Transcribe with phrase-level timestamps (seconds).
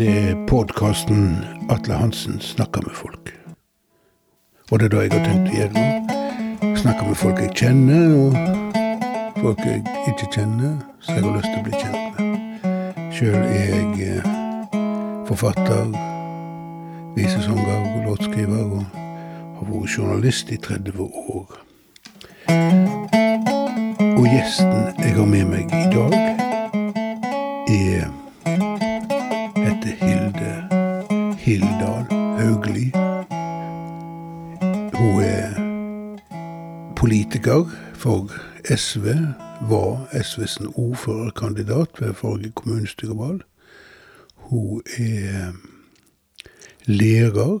[0.00, 3.32] til podkasten Atle Hansen snakker med folk.
[4.70, 5.82] Og det er da jeg har tenkt å gjøre nå.
[6.80, 8.30] Snakke med folk jeg kjenner, og
[9.42, 12.24] folk jeg ikke kjenner, som jeg har lyst til å bli kjent med.
[13.12, 14.24] Sjøl er jeg eh,
[15.28, 15.92] forfatter,
[17.18, 18.84] visesanger og låtskriver, og
[19.58, 20.96] har vært journalist i 30
[21.36, 21.60] år.
[24.16, 26.16] Og gjesten jeg har med meg i dag,
[27.68, 28.19] er
[38.00, 38.32] for
[38.76, 39.06] SV,
[39.68, 43.42] var SVs ordførerkandidat ved forrige kommunestyrevalg.
[44.34, 45.52] Hun er
[46.84, 47.58] lærer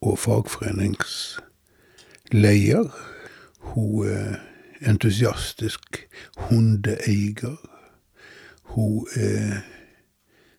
[0.00, 2.88] og fagforeningsleder.
[3.58, 4.34] Hun er
[4.90, 7.56] entusiastisk hundeeier.
[8.62, 9.60] Hun er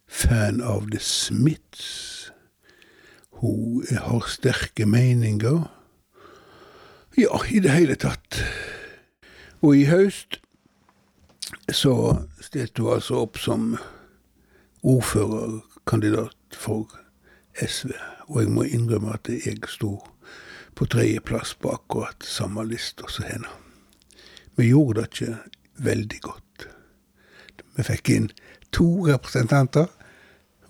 [0.07, 2.31] fan av The Smiths.
[3.31, 5.77] Hun har sterke meninger.
[7.17, 8.43] Ja, i det hele tatt.
[9.61, 10.39] Og i høst
[11.71, 11.93] så
[12.41, 13.75] stilte hun altså opp som
[14.81, 16.89] ordførerkandidat for
[17.53, 17.91] SV.
[18.27, 19.99] Og jeg må innrømme at jeg sto
[20.75, 23.51] på tredjeplass på akkurat samme liste som henne.
[24.57, 25.37] Vi gjorde det ikke
[25.85, 26.67] veldig godt.
[27.77, 28.29] Vi fikk inn
[28.73, 29.87] to representanter,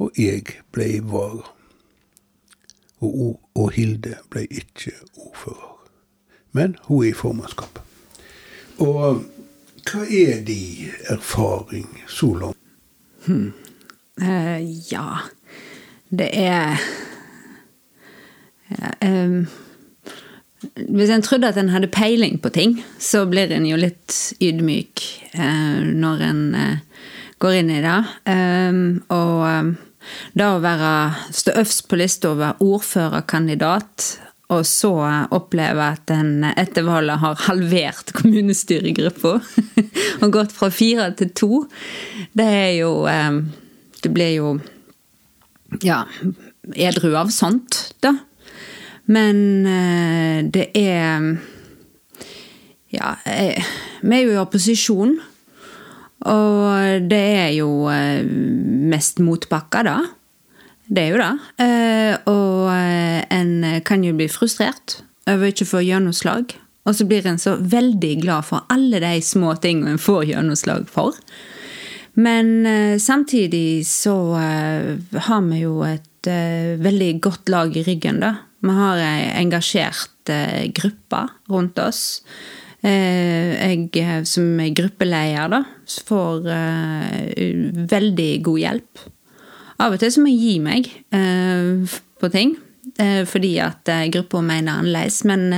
[0.01, 1.45] og jeg ble vara.
[3.01, 5.77] Og, Hilde ble ikke ordfører.
[6.51, 7.90] Men hun er i formannskapet.
[8.81, 9.21] Og
[9.87, 12.57] hva er de erfaring så langt?
[13.25, 13.51] Hmm.
[14.21, 14.59] Uh,
[14.91, 15.21] ja
[16.09, 16.81] Det er
[18.71, 19.45] ja, um,
[20.89, 25.01] Hvis en trodde at en hadde peiling på ting, så blir en jo litt ydmyk
[25.33, 27.07] eh, når en eh,
[27.41, 27.95] går inn i det.
[28.29, 29.71] Um, og um,
[30.37, 30.91] da å være
[31.33, 34.05] stå øverst på lista over ordførerkandidat,
[34.51, 34.91] og så
[35.31, 39.37] oppleve at en etter valget har halvert kommunestyregruppa
[40.21, 41.51] og gått fra fire til to,
[42.37, 42.91] det er jo
[44.01, 44.51] Det blir jo
[45.85, 46.01] ja,
[46.75, 48.15] edru av sånt, da.
[49.05, 49.63] Men
[50.51, 51.37] det er
[52.91, 55.19] Ja, vi er jo i opposisjon.
[56.21, 57.69] Og det er jo
[58.91, 59.99] mest motbakker, da.
[60.91, 61.35] Det er jo det.
[62.27, 62.67] Og
[63.31, 63.53] en
[63.87, 64.97] kan jo bli frustrert
[65.29, 66.51] over ikke å få gjennomslag.
[66.83, 70.89] Og så blir en så veldig glad for alle de små tingene en får gjennomslag
[70.91, 71.15] for.
[72.19, 72.65] Men
[72.99, 76.27] samtidig så har vi jo et
[76.81, 78.33] veldig godt lag i ryggen, da.
[78.61, 80.33] Vi har ei engasjert
[80.75, 81.21] gruppe
[81.53, 82.19] rundt oss.
[82.83, 85.63] Jeg som er gruppeleder, da,
[86.09, 86.51] får
[87.95, 89.07] veldig god hjelp.
[89.81, 90.89] Av og til så må jeg gi meg
[92.21, 92.53] på ting,
[93.25, 95.23] fordi at gruppa mener annerledes.
[95.25, 95.49] Men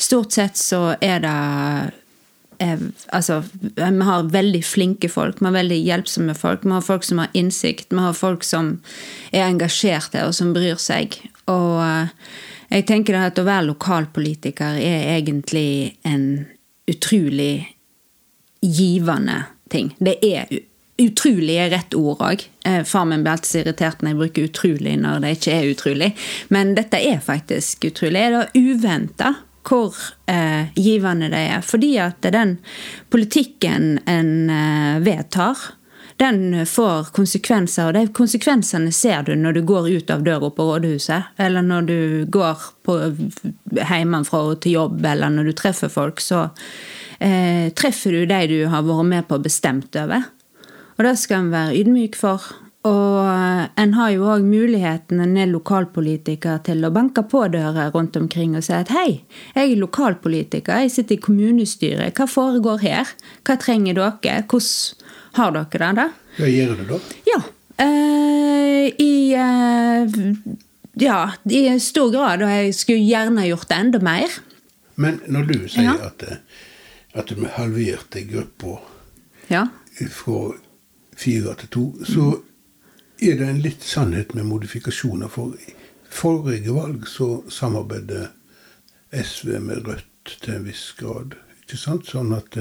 [0.00, 1.38] stort sett så er det
[2.58, 6.64] Altså, vi har veldig flinke folk, vi har veldig hjelpsomme folk.
[6.66, 8.72] Vi har folk som har innsikt, vi har folk som
[9.30, 11.14] er engasjerte og som bryr seg.
[11.46, 11.78] Og
[12.74, 16.48] jeg tenker at å være lokalpolitiker er egentlig en
[16.90, 17.68] utrolig
[18.58, 19.94] givende ting.
[20.02, 20.50] Det er
[20.98, 22.44] utrolig er rett ord òg.
[22.84, 26.08] Far min blir alltid så irritert når jeg bruker utrolig når det ikke er utrolig.
[26.54, 28.24] Men dette er faktisk utrolig.
[28.34, 29.34] Det er uventa
[29.68, 29.94] hvor
[30.26, 31.64] eh, givende det er.
[31.64, 32.58] Fordi at den
[33.10, 35.58] politikken en eh, vedtar,
[36.18, 37.88] den får konsekvenser.
[37.88, 41.90] Og de konsekvensene ser du når du går ut av døra på rådhuset, eller når
[41.90, 42.00] du
[42.32, 42.64] går
[43.68, 46.48] hjemmefra til jobb, eller når du treffer folk, så
[47.20, 50.26] eh, treffer du de du har vært med på å bestemt over.
[50.98, 52.42] Og det skal en være ydmyk for.
[52.88, 58.16] Og en har jo òg muligheten, en er lokalpolitiker, til å banke på dører rundt
[58.18, 59.24] omkring og si at hei,
[59.56, 63.12] jeg er lokalpolitiker, jeg sitter i kommunestyret, hva foregår her?
[63.46, 64.44] Hva trenger dere?
[64.46, 65.08] Hvordan
[65.38, 65.90] har dere det?
[65.98, 66.06] da?
[66.38, 67.00] Hva gjør du da?
[67.28, 67.40] Ja.
[67.78, 70.18] Eh, I eh,
[70.98, 72.42] Ja, i stor grad.
[72.42, 74.38] Og jeg skulle gjerne gjort det enda mer.
[74.98, 75.94] Men når du sier ja.
[76.08, 76.24] at,
[77.14, 78.80] at du halverte gruppa
[79.50, 79.68] ja.
[80.10, 80.56] fra
[81.18, 82.28] fire til to, så
[83.18, 85.30] er det en litt sannhet med modifikasjoner.
[85.32, 85.74] For i
[86.10, 88.28] forrige valg så samarbeidet
[89.12, 91.34] SV med Rødt til en viss grad.
[91.62, 92.06] Ikke sant?
[92.08, 92.56] Sånn at,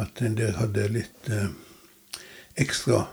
[0.00, 1.50] at en del hadde litt eh,
[2.60, 3.06] ekstra,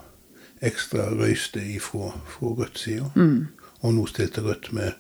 [0.62, 3.10] ekstra røyste ifra, fra Rødts side.
[3.16, 3.48] Mm.
[3.82, 4.94] Og nå stilte Rødt med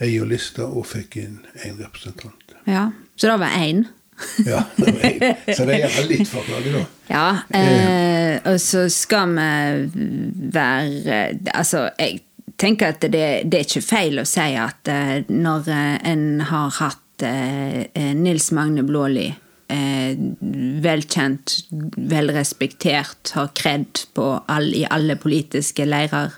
[0.00, 2.56] ei og lista og fikk inn én representant.
[2.66, 3.86] Ja, Så det var én?
[4.46, 6.84] Ja, Så det er litt forklaring, da.
[7.10, 10.06] Ja, eh, og så skal vi
[10.54, 11.18] være
[11.52, 12.22] Altså, jeg
[12.60, 16.72] tenker at det, det er ikke feil å si at eh, når eh, en har
[16.80, 19.32] hatt eh, Nils Magne Blåli
[19.66, 21.56] velkjent,
[21.98, 26.36] velrespektert, har kred all, i alle politiske leirer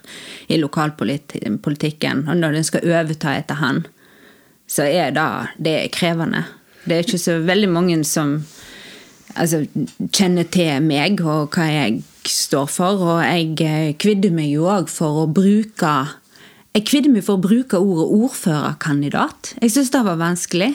[0.48, 2.22] i lokalpolitikken.
[2.24, 3.82] Og når en skal overta etter han,
[4.64, 5.26] så er det,
[5.60, 6.46] det er krevende.
[6.88, 8.38] Det er ikke så veldig mange som
[9.34, 9.64] altså,
[10.14, 13.04] kjenner til meg og hva jeg står for.
[13.04, 15.98] Og jeg eh, kvidde meg jo òg for å bruke
[16.76, 19.54] Jeg kvidde meg for å bruke ordet ordførerkandidat.
[19.62, 20.72] Jeg syns det var vanskelig.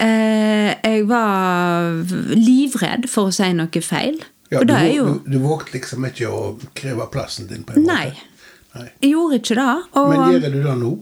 [0.00, 1.92] Eh, jeg var
[2.34, 4.22] livredd for å si noe feil.
[4.50, 5.04] Ja, du, jo...
[5.24, 6.40] du, du, vågte liksom ikke å
[6.76, 7.62] kreve plassen din?
[7.66, 8.06] på en Nei.
[8.10, 8.30] måte?
[8.74, 8.88] Nei.
[9.02, 9.72] Jeg gjorde ikke det.
[10.00, 10.92] Og, Men gjør du det nå?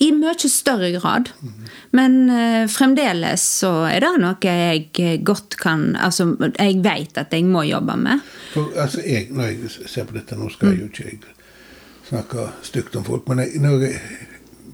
[0.00, 1.30] I mye større grad.
[1.40, 1.68] Mm.
[1.96, 7.44] Men uh, fremdeles så er det noe jeg godt kan Altså, jeg vet at jeg
[7.48, 8.24] må jobbe med.
[8.54, 11.20] For, altså, jeg, Når jeg ser på dette, nå skal jeg jo ikke jeg
[12.10, 14.00] snakke stygt om folk, men jeg, når jeg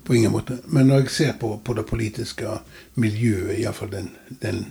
[0.06, 0.58] på ingen måte.
[0.66, 2.58] Men når jeg ser på, på det politiske
[2.94, 4.10] miljøet, iallfall den,
[4.42, 4.62] den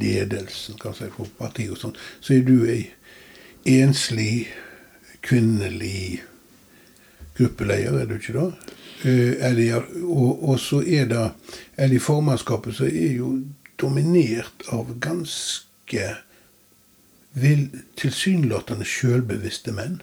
[0.00, 2.86] ledelsen kan si, for partiet og sånn, så er du ei
[3.66, 4.46] enslig,
[5.26, 6.22] kvinnelig
[7.36, 8.75] gruppeleder, er du ikke det?
[9.06, 9.70] Uh, det,
[10.02, 11.30] og, og, så er det
[11.78, 13.36] Eller formannskapet så er jo
[13.78, 16.06] dominert av ganske
[18.00, 19.98] tilsynelatende sjølbevisste menn.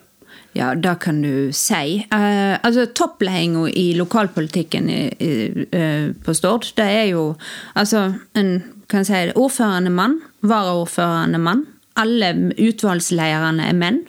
[0.53, 2.05] Ja, det kan du si.
[2.13, 5.33] Uh, altså, Toppledelsen i lokalpolitikken i, i,
[5.73, 7.33] uh, på Stord, det er jo
[7.73, 8.55] altså en
[8.89, 11.65] kan si ordførende mann, varaordførende mann.
[11.97, 14.03] Alle utvalgslederne er menn.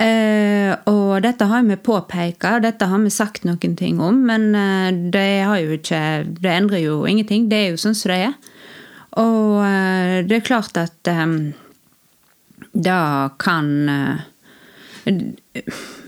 [0.00, 4.46] Uh, og dette har vi påpeka, dette har vi sagt noen ting om, men
[5.12, 6.00] det har jo ikke
[6.40, 7.50] Det endrer jo ingenting.
[7.50, 8.36] Det er jo sånn som det er.
[9.20, 9.60] Og
[10.30, 11.52] det er klart at um,
[12.72, 13.72] da kan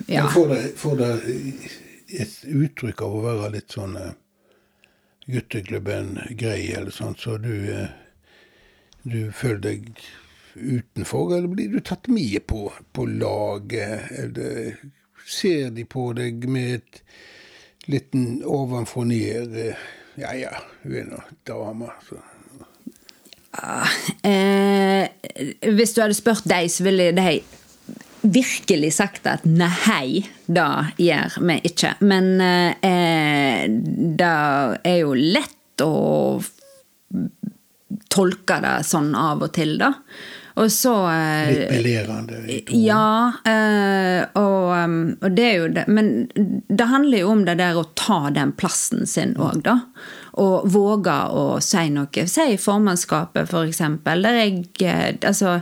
[0.07, 0.29] ja.
[0.29, 1.11] Får det, får det
[2.13, 4.13] et uttrykk av å være litt sånn uh,
[5.31, 7.89] gutteklubben grei, eller sånn, så du, uh,
[9.03, 9.89] du føler deg
[10.55, 14.11] utenfor, eller blir du tatt med på, på laget?
[14.19, 14.77] Eller
[15.29, 17.03] ser de på deg med et
[17.91, 19.89] liten ovenfor ned uh,
[20.21, 20.53] Ja ja,
[20.83, 21.19] hun er nå
[21.49, 22.19] dame, så.
[23.53, 23.89] Ah,
[24.25, 25.09] eh,
[25.73, 27.41] hvis du hadde spurt deg, så ville de
[28.23, 30.69] virkelig sagt at nei, det
[31.03, 31.95] gjør vi ikke.
[32.07, 34.37] Men eh, det
[34.89, 36.41] er jo lett å
[38.13, 39.93] tolke det sånn av og til, da.
[40.55, 42.41] Og så eh, Litt belerende?
[42.77, 43.33] Ja.
[43.49, 45.87] Eh, og, um, og, det er jo det.
[45.89, 46.13] Men
[46.69, 49.79] det handler jo om det der å ta den plassen sin òg, da.
[50.43, 52.27] Og våge å si noe.
[52.29, 54.25] Si formannskapet, for eksempel.
[54.25, 55.61] Der jeg eh, Altså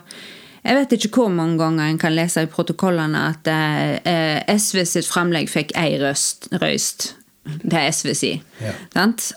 [0.61, 5.09] jeg vet ikke hvor mange ganger en kan lese i protokollene at eh, SV sitt
[5.09, 7.15] framlegg fikk ei røst, røyst.
[7.63, 8.35] Det er SV si.
[8.61, 8.75] Ja.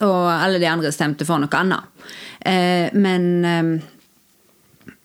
[0.04, 2.12] Og alle de andre stemte for noe annet.
[2.44, 4.03] Eh, men eh, Eh,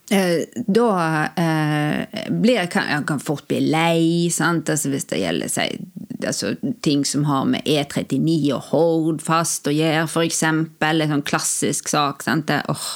[0.08, 0.90] da
[1.36, 4.28] eh, blir jeg kan, jeg kan fort bli lei?
[4.28, 5.82] Altså, hvis det gjelder seg,
[6.22, 10.42] altså, ting som har med E39 og Hordfast å gjøre, f.eks.
[10.48, 12.24] En sånn klassisk sak.
[12.24, 12.48] Sant?
[12.48, 12.88] Det, oh,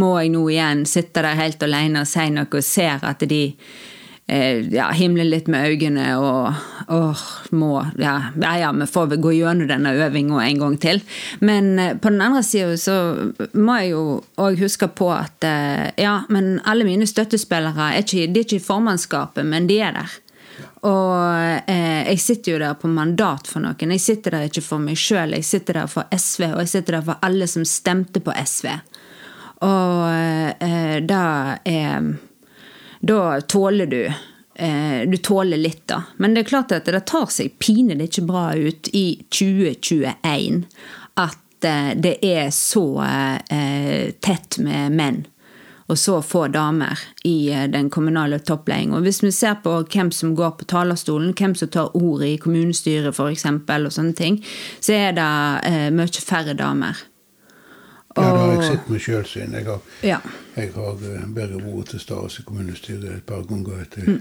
[0.00, 3.44] må jeg nå igjen sitte der helt alene og si noe og ser at de
[3.56, 3.95] Eh,
[4.26, 7.22] ja, himle litt med øynene og åh,
[7.54, 11.00] må ja, ja, ja, vi får vel gå gjennom denne øvinga en gang til.
[11.40, 12.96] Men eh, på den andre sida så
[13.54, 14.04] må jeg jo
[14.42, 18.60] òg huske på at eh, ja, men alle mine støttespillere er ikke, de er ikke
[18.60, 20.18] i formannskapet, men de er der.
[20.86, 23.96] Og eh, jeg sitter jo der på mandat for noen.
[23.96, 26.98] Jeg sitter der ikke for meg sjøl, jeg sitter der for SV, og jeg sitter
[26.98, 28.70] der for alle som stemte på SV.
[29.66, 30.00] Og
[30.62, 31.24] eh, det
[31.72, 32.14] er
[33.00, 36.02] da tåler du eh, Du tåler litt, da.
[36.16, 40.64] Men det er klart at det tar seg pinlig ikke bra ut i 2021
[41.16, 45.24] at eh, det er så eh, tett med menn
[45.86, 49.04] og så få damer i den kommunale toppledelsen.
[49.04, 53.14] Hvis vi ser på hvem som går på talerstolen, hvem som tar ordet i kommunestyret
[53.14, 56.98] f.eks., og så er det mye færre damer.
[58.16, 59.54] Ja, det har jeg sett med sjølsyn.
[59.58, 60.18] Jeg har, ja.
[60.56, 63.82] jeg har eh, bare vært til stede i kommunestyret et par ganger.
[63.84, 64.20] Etter, mm.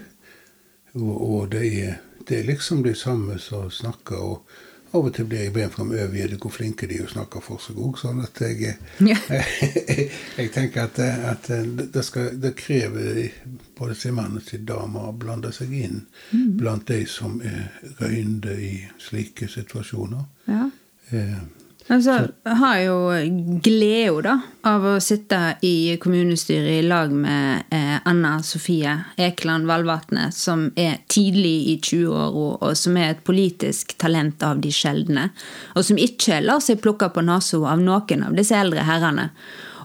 [0.99, 4.19] Og, og det, er, det, er, liksom de samme som snakker.
[4.19, 4.63] og
[4.95, 7.59] av og til blir jeg bedt fram over hvor flinke de er å snakke for
[7.59, 7.97] seg òg.
[7.99, 9.17] Sånn at jeg, ja.
[9.27, 10.05] jeg,
[10.39, 10.99] jeg, tenker at,
[11.31, 13.19] at det, skal, det, krever
[13.75, 15.99] både sin mann og sin dame å blande seg inn
[16.31, 16.55] mm.
[16.61, 18.73] blant de som er røynde i
[19.03, 20.23] slike situasjoner.
[20.47, 20.69] Ja.
[21.11, 21.43] Eh,
[21.85, 22.95] Altså, jeg har jo
[23.61, 24.33] gleda da,
[24.65, 31.03] av å sitte i kommunestyret i lag med eh, Anna Sofie Ekeland Valvatne, som er
[31.13, 35.27] tidlig i 20-åra, og som er et politisk talent av de sjeldne.
[35.77, 39.29] Og som ikke lar seg plukke på nesa av noen av disse eldre herrene.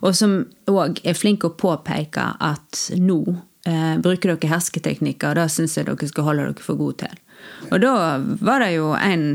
[0.00, 0.40] Og som
[0.72, 3.20] òg er flink å påpeke at nå
[3.68, 7.24] eh, bruker dere hersketeknikker, og det syns jeg dere skal holde dere for gode til.
[7.68, 7.94] Og da
[8.40, 9.34] var det jo en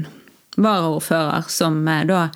[0.56, 2.28] varaordfører som eh, da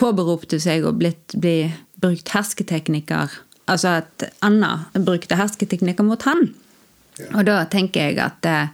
[0.00, 6.48] påberopte seg å blitt, bli brukt hersketeknikker Altså at Anna brukte hersketeknikker mot han.
[7.20, 7.28] Ja.
[7.38, 8.72] Og da tenker jeg at eh,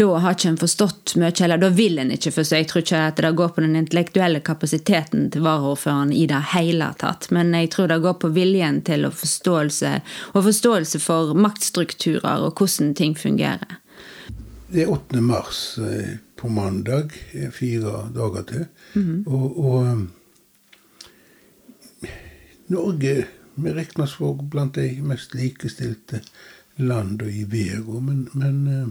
[0.00, 2.56] da har ikke en forstått mye, eller da vil en ikke forstå.
[2.56, 6.88] Jeg tror ikke at det går på den intellektuelle kapasiteten til varaordføreren i det hele
[7.02, 7.28] tatt.
[7.34, 9.92] Men jeg tror det går på viljen til og forståelse,
[10.32, 13.76] og forståelse for maktstrukturer og hvordan ting fungerer.
[14.72, 15.20] Det er 8.
[15.20, 17.10] mars eh, på mandag,
[17.52, 18.64] fire dager til.
[18.94, 19.24] Mm.
[19.26, 20.06] Og, og,
[22.70, 23.14] Norge
[23.54, 26.20] vi regnes for blant de mest likestilte
[26.78, 28.06] landene i verden.
[28.06, 28.88] Men, men, eh,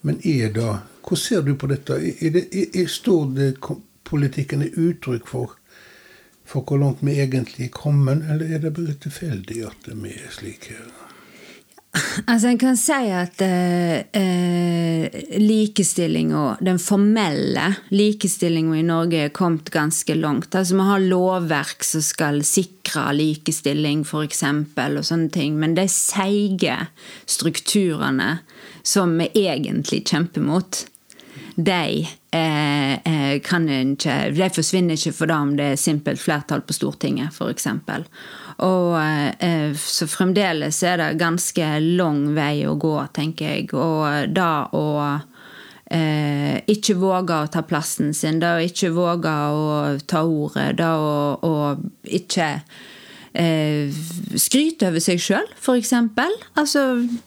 [0.00, 0.66] men, er det
[1.04, 1.94] Hvordan ser du på dette?
[1.94, 3.54] Er, det, er, står det
[4.04, 5.54] politikken er uttrykk for,
[6.44, 10.30] for hvor langt vi egentlig er kommet, eller er det bare tilfeldig at vi er
[10.32, 11.13] slik her?
[12.26, 19.70] Altså, En kan si at eh, eh likestillinga, den formelle likestillinga i Norge, er kommet
[19.70, 20.54] ganske langt.
[20.54, 25.58] Altså, Vi har lovverk som skal sikre likestilling, f.eks., og sånne ting.
[25.58, 26.78] Men de seige
[27.26, 28.38] strukturene
[28.82, 30.84] som vi egentlig kjemper mot,
[31.56, 36.74] de, eh, kan ikke, de forsvinner ikke for det om det er simpelt flertall på
[36.74, 37.68] Stortinget, f.eks.
[38.62, 38.94] Og
[39.42, 43.70] eh, Så fremdeles er det ganske lang vei å gå, tenker jeg.
[43.74, 44.86] Og da å
[45.90, 49.68] eh, ikke våge å ta plassen sin, da å ikke våge å
[50.06, 51.54] ta ordet, da å, å
[52.04, 52.48] ikke
[53.34, 53.90] eh,
[54.40, 55.92] skryte over seg sjøl, f.eks.
[56.54, 56.84] Altså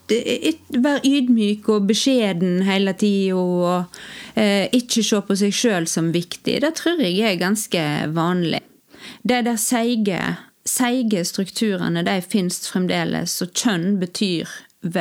[0.08, 4.00] være ydmyk og beskjeden hele tida og
[4.40, 6.60] eh, ikke se på seg sjøl som viktig.
[6.64, 8.64] Det tror jeg er ganske vanlig.
[9.28, 10.20] Det der seige,
[10.78, 14.50] seige strukturene de finnes fremdeles, og kjønn betyr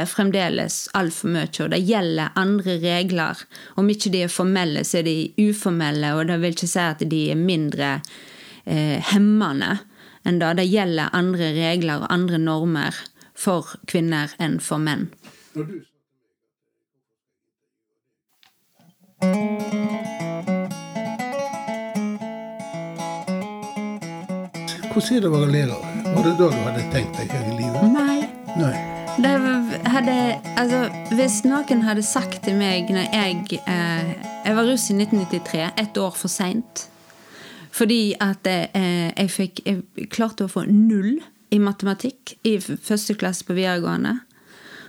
[0.08, 3.42] fremdeles altfor mye, og det gjelder andre regler.
[3.76, 7.04] Om ikke de er formelle, så er de uformelle, og det vil ikke si at
[7.04, 7.98] de er mindre
[8.64, 9.76] eh, hemmende
[10.26, 12.96] enn da det gjelder andre regler og andre normer
[13.36, 15.06] for kvinner enn for menn.
[24.96, 25.80] Hvordan er det å være lærer?
[26.06, 27.82] Var det da du hadde tenkt deg her i livet?
[27.92, 28.20] Nei.
[28.56, 28.76] Nei.
[29.92, 30.14] Hadde,
[30.56, 30.78] altså,
[31.18, 34.14] hvis noen hadde sagt til meg når jeg eh,
[34.46, 36.86] Jeg var russ i 1993, ett år for seint.
[37.76, 41.18] Fordi at eh, jeg, fikk, jeg klarte å få null
[41.52, 44.14] i matematikk i første klasse på videregående.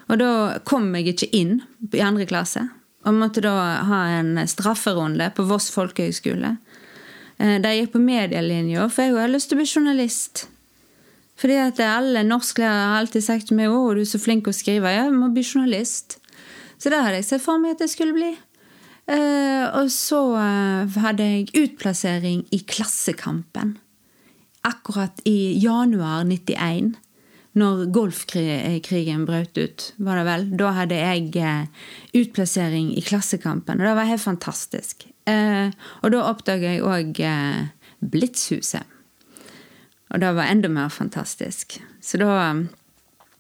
[0.08, 0.32] Og da
[0.64, 1.58] kom jeg ikke inn
[1.92, 2.64] i andre klasse.
[3.04, 3.58] Og måtte da
[3.92, 6.56] ha en strafferunde på Voss folkehøgskole.
[7.38, 10.48] Der jeg gikk på medielinja, for jeg har lyst til å bli journalist.
[11.38, 14.56] Fordi at alle norsklærere har alltid sagt til meg 'Å, du er så flink å
[14.56, 14.90] skrive'.
[14.90, 16.18] Ja, jeg må bli journalist.
[16.80, 18.34] Så det hadde jeg sett for meg at jeg skulle bli.
[19.08, 23.78] Eh, og så eh, hadde jeg utplassering i Klassekampen.
[24.68, 26.96] Akkurat i januar 91,
[27.58, 30.48] når Golfkrigen brøt ut, var det vel.
[30.62, 31.88] Da hadde jeg eh,
[32.18, 35.08] utplassering i Klassekampen, og det var helt fantastisk.
[35.28, 37.18] Og da oppdaga jeg òg
[38.00, 38.94] Blitzhuset.
[40.08, 41.82] Og det var enda mer fantastisk.
[42.00, 42.30] Så da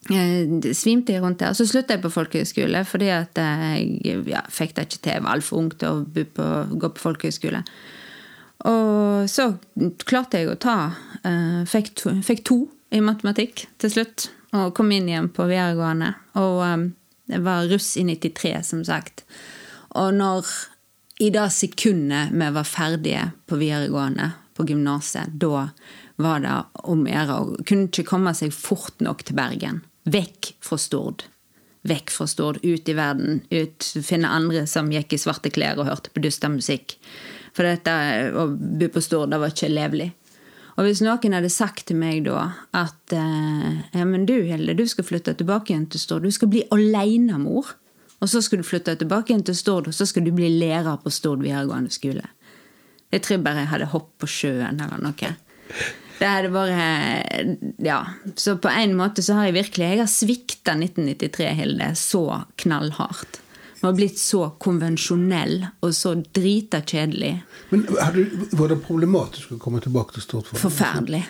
[0.07, 1.53] Eh, svimte jeg rundt der.
[1.53, 5.13] Så slutta jeg på folkehøyskole fordi at jeg ja, fikk det ikke til.
[5.17, 6.47] Jeg var altfor ung til å på,
[6.79, 7.63] gå på folkehøyskole.
[8.67, 9.51] Og så
[10.07, 10.77] klarte jeg å ta
[11.69, 12.61] fikk, to, fikk, to,
[12.93, 14.29] i matematikk til slutt.
[14.55, 16.13] Og kom inn igjen på videregående.
[16.39, 16.87] Og um,
[17.27, 19.25] jeg var russ i 93, som sagt.
[19.99, 20.47] Og når
[21.23, 25.67] i det sekundet vi var ferdige på videregående, på gymnaset, da
[26.17, 26.53] var det
[26.89, 29.83] om å å kunne ikke komme seg fort nok til Bergen.
[30.09, 31.27] Vekk fra Stord.
[31.87, 33.41] Vekk fra Stord, ut i verden.
[33.51, 36.97] ut, Finne andre som gikk i svarte klær og hørte på dyster musikk.
[37.53, 37.93] For dette
[38.33, 40.11] å bo på Stord, det var ikke levelig.
[40.77, 44.85] Og hvis noen hadde sagt til meg da at eh, ja, men du Hilde, du
[44.89, 47.73] skal flytte tilbake igjen til Stord, du skal bli alenemor,
[48.21, 50.99] og så skal du flytte tilbake igjen til Stord, og så skal du bli lærer
[51.01, 52.25] på Stord videregående skole.
[53.13, 55.33] Jeg tror bare jeg hadde hopp på sjøen eller noe.
[56.17, 57.99] Det hadde vært Ja.
[58.35, 63.41] Så på en måte så har jeg virkelig Jeg har svikta 1993, Hilde, så knallhardt.
[63.77, 67.33] Vi har blitt så konvensjonell og så drita kjedelig.
[67.69, 68.23] Men du,
[68.57, 70.45] Var det problematisk å komme tilbake til Stord?
[70.49, 71.23] for- Forferdelig.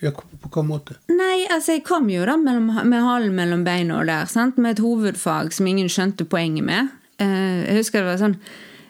[0.00, 0.94] Ja, på hva måte?
[1.10, 4.56] Nei, altså jeg kom jo da mellom, med halen mellom beina der, sant?
[4.56, 6.88] med et hovedfag som ingen skjønte poenget med.
[7.18, 8.36] Eh, jeg husker det var sånn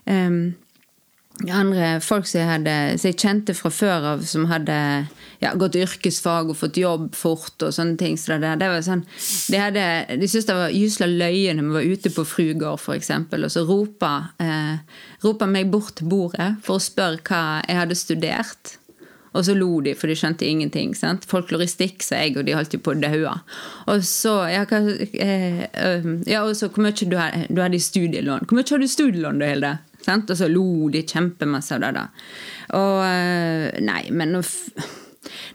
[0.06, 0.54] ehm,
[1.54, 4.78] andre folk som jeg, hadde, som jeg kjente fra før av, som hadde
[5.38, 8.16] ja, gått yrkesfag og fått jobb fort og sånne ting.
[8.18, 9.04] Så det, det var sånn,
[9.52, 9.84] de, hadde,
[10.18, 13.54] de syntes det var gysla løye når vi var ute på Frugård, for eksempel, og
[13.54, 14.82] så ropa, eh,
[15.22, 18.74] ropa meg bort til bordet for å spørre hva jeg hadde studert.
[19.36, 20.94] Og så lo de, for de skjønte ingenting.
[20.96, 21.26] sant?
[21.28, 23.34] Folkloristikk, sa jeg, og de holdt jo på å daue.
[23.92, 24.80] Og så ja, hva,
[25.14, 25.60] eh,
[26.26, 28.48] ja, og hvor mye du, har- du hadde i studielån.
[28.48, 29.72] Hvor mye har du studielån, da, Hilde?
[30.08, 30.30] Sant?
[30.32, 31.92] Og så lo de kjempemasse av det.
[31.98, 32.06] da.
[32.78, 34.44] Og eh, Nei, men å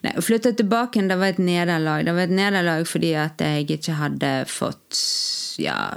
[0.03, 2.03] Nei, Å flytte tilbake det var et nederlag.
[2.05, 5.00] Det var et nederlag fordi at jeg ikke hadde fått
[5.63, 5.95] ja,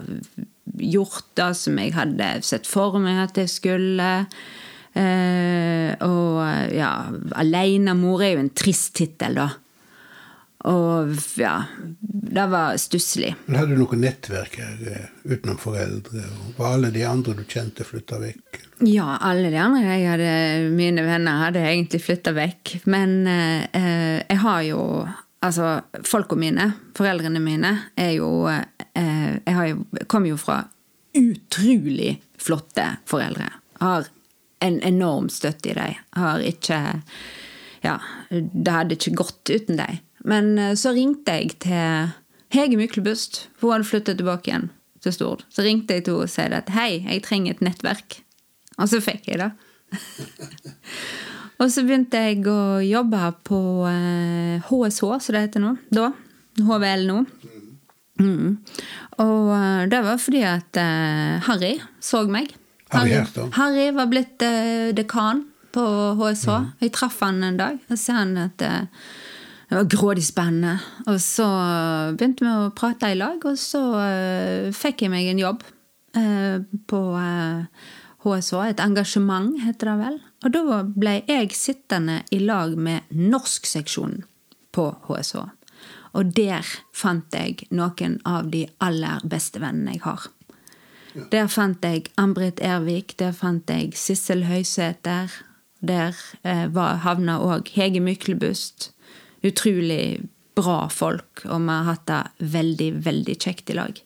[0.81, 4.09] gjort det som jeg hadde sett for meg at jeg skulle.
[4.97, 6.93] Eh, og ja,
[7.37, 9.51] Alenemor er jo en trist tittel, da.
[10.67, 11.63] Og ja,
[12.01, 13.35] det var stusslig.
[13.47, 16.25] Men Hadde du noe nettverk her eh, utenom foreldre?
[16.57, 18.59] Var alle de andre du kjente, flytta vekk?
[18.83, 20.33] Ja, alle de andre jeg hadde,
[20.75, 22.75] mine venner hadde egentlig flytta vekk.
[22.91, 24.83] Men eh, jeg har jo
[25.45, 26.65] Altså, folka mine,
[26.97, 30.63] foreldrene mine, er jo eh, Jeg har jo, kom jo fra
[31.15, 33.47] utrolig flotte foreldre.
[33.79, 34.09] Har
[34.65, 36.01] en enorm støtte i dem.
[36.17, 36.81] Har ikke
[37.85, 37.99] Ja,
[38.33, 40.01] det hadde ikke gått uten dem.
[40.27, 42.13] Men eh, så ringte jeg til
[42.55, 43.47] Hege Myklebust.
[43.55, 44.69] for Hun hadde flyttet tilbake igjen
[45.03, 45.47] til Stord.
[45.51, 48.21] Så ringte jeg til henne og sa at hei, jeg trenger et nettverk.
[48.77, 49.51] Og så fikk jeg det.
[51.61, 55.77] og så begynte jeg å jobbe på eh, HSH, som det heter nå.
[55.95, 56.11] Da.
[56.67, 57.21] HVL nå.
[58.21, 58.57] Mm.
[59.23, 62.55] Og eh, det var fordi at eh, Harry så meg.
[62.95, 63.19] Harry
[63.57, 65.87] Harry var blitt eh, dekan på
[66.19, 66.59] HSH.
[66.85, 68.87] Jeg traff han en dag og sa han at eh,
[69.69, 70.79] det var grådig spennende.
[71.11, 71.47] Og så
[72.15, 75.65] begynte vi å prate i lag, og så eh, fikk jeg meg en jobb
[76.15, 77.91] eh, på eh,
[78.23, 78.63] HSH.
[78.71, 80.21] Et engasjement, heter det vel.
[80.47, 84.23] Og da ble jeg sittende i lag med norskseksjonen
[84.77, 85.43] på HSH.
[86.17, 86.65] Og der
[86.97, 90.31] fant jeg noen av de aller beste vennene jeg har.
[91.33, 95.33] Der fant jeg Ann-Britt Ervik, der fant jeg Sissel Høysæter.
[95.87, 98.93] Der eh, var, havna òg Hege Myklebust.
[99.47, 100.23] Utrolig
[100.57, 103.99] bra folk, og vi har hatt det veldig, veldig kjekt i lag.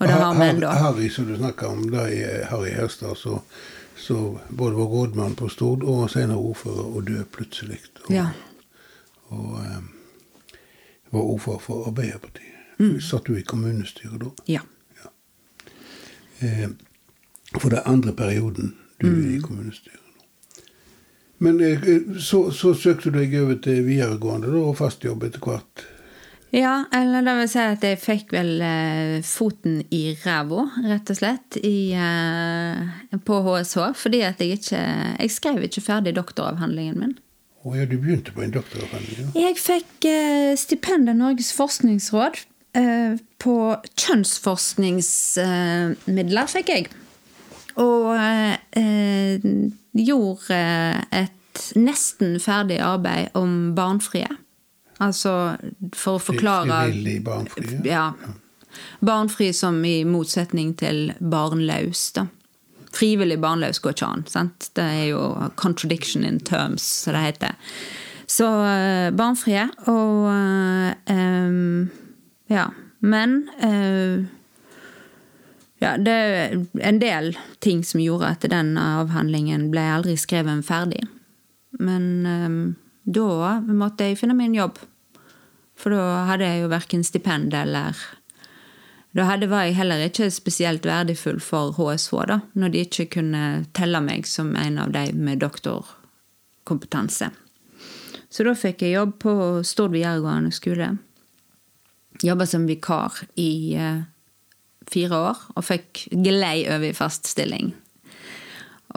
[0.00, 0.68] Og det har vi ennå.
[0.80, 3.40] Harry, som du snakker om, det er Harry Herstad, så,
[4.00, 7.80] så både var rådmann på Stord og senere ordfører, og døde plutselig.
[8.06, 8.26] Og, Ja.
[9.28, 9.90] og um,
[11.10, 12.46] var ordfører for Arbeiderpartiet.
[12.80, 13.00] Mm.
[13.00, 14.30] Satt du i kommunestyret da?
[14.48, 14.60] ja.
[16.40, 16.68] Eh,
[17.60, 19.34] for er andre perioden du er Mm.
[19.36, 20.00] i kommunestyret.
[21.40, 21.86] Men eh,
[22.20, 25.86] så, så søkte du deg over til videregående da, og fast jobb etter hvert.
[26.50, 31.16] Ja, eller det vil si at jeg fikk vel eh, foten i ræva, rett og
[31.20, 33.92] slett, i, eh, på HSH.
[34.02, 34.82] Fordi at jeg ikke
[35.20, 37.14] Jeg skrev ikke ferdig doktoravhandlingen min.
[37.62, 39.30] Og ja, du begynte på en doktoravhandling?
[39.34, 39.40] Ja.
[39.46, 42.34] Jeg fikk eh, stipend av Norges forskningsråd.
[42.80, 43.56] Eh, på
[43.98, 46.84] kjønnsforskningsmidler fikk jeg.
[47.80, 49.40] Og eh, eh,
[49.96, 54.28] gjorde eh, et nesten ferdig arbeid om barnfrie.
[55.00, 55.56] Altså
[55.96, 57.80] for å forklare Frivillig barnfrie?
[57.88, 58.10] Ja.
[59.00, 62.26] Barnfri som i motsetning til barnløs, da.
[62.94, 64.26] Frivillig barnløs går ikke an.
[64.28, 64.70] sant?
[64.74, 65.22] Det er jo
[65.56, 67.54] contradiction in terms, som det heter.
[68.30, 69.66] Så eh, barnfrie.
[69.90, 70.26] Og
[71.06, 71.90] um,
[72.50, 72.68] ja.
[73.00, 74.26] Men eh,
[75.80, 77.32] ja, det er en del
[77.64, 81.06] ting som gjorde at den avhandlingen ble aldri skrevet ferdig.
[81.80, 82.60] Men um,
[83.08, 84.80] da måtte jeg finne en jobb.
[85.80, 87.96] For da hadde jeg jo verken stipend eller
[89.16, 93.64] Da hadde, var jeg heller ikke spesielt verdifull for HSH, da, når de ikke kunne
[93.74, 97.32] telle meg som en av de med doktorkompetanse.
[98.30, 99.32] Så da fikk jeg jobb på
[99.66, 100.92] Stord videregående skole.
[102.22, 104.04] Jobba som vikar i eh,
[104.90, 107.72] fire år, og fikk glei over i fast stilling.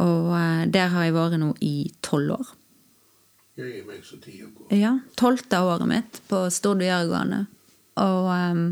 [0.01, 1.75] Og eh, der har jeg vært nå i
[2.05, 2.53] tolv år.
[3.59, 4.71] Jeg er meg så tida går.
[4.73, 7.43] Ja, tolvte året mitt på Stord videregående.
[8.01, 8.63] Og um,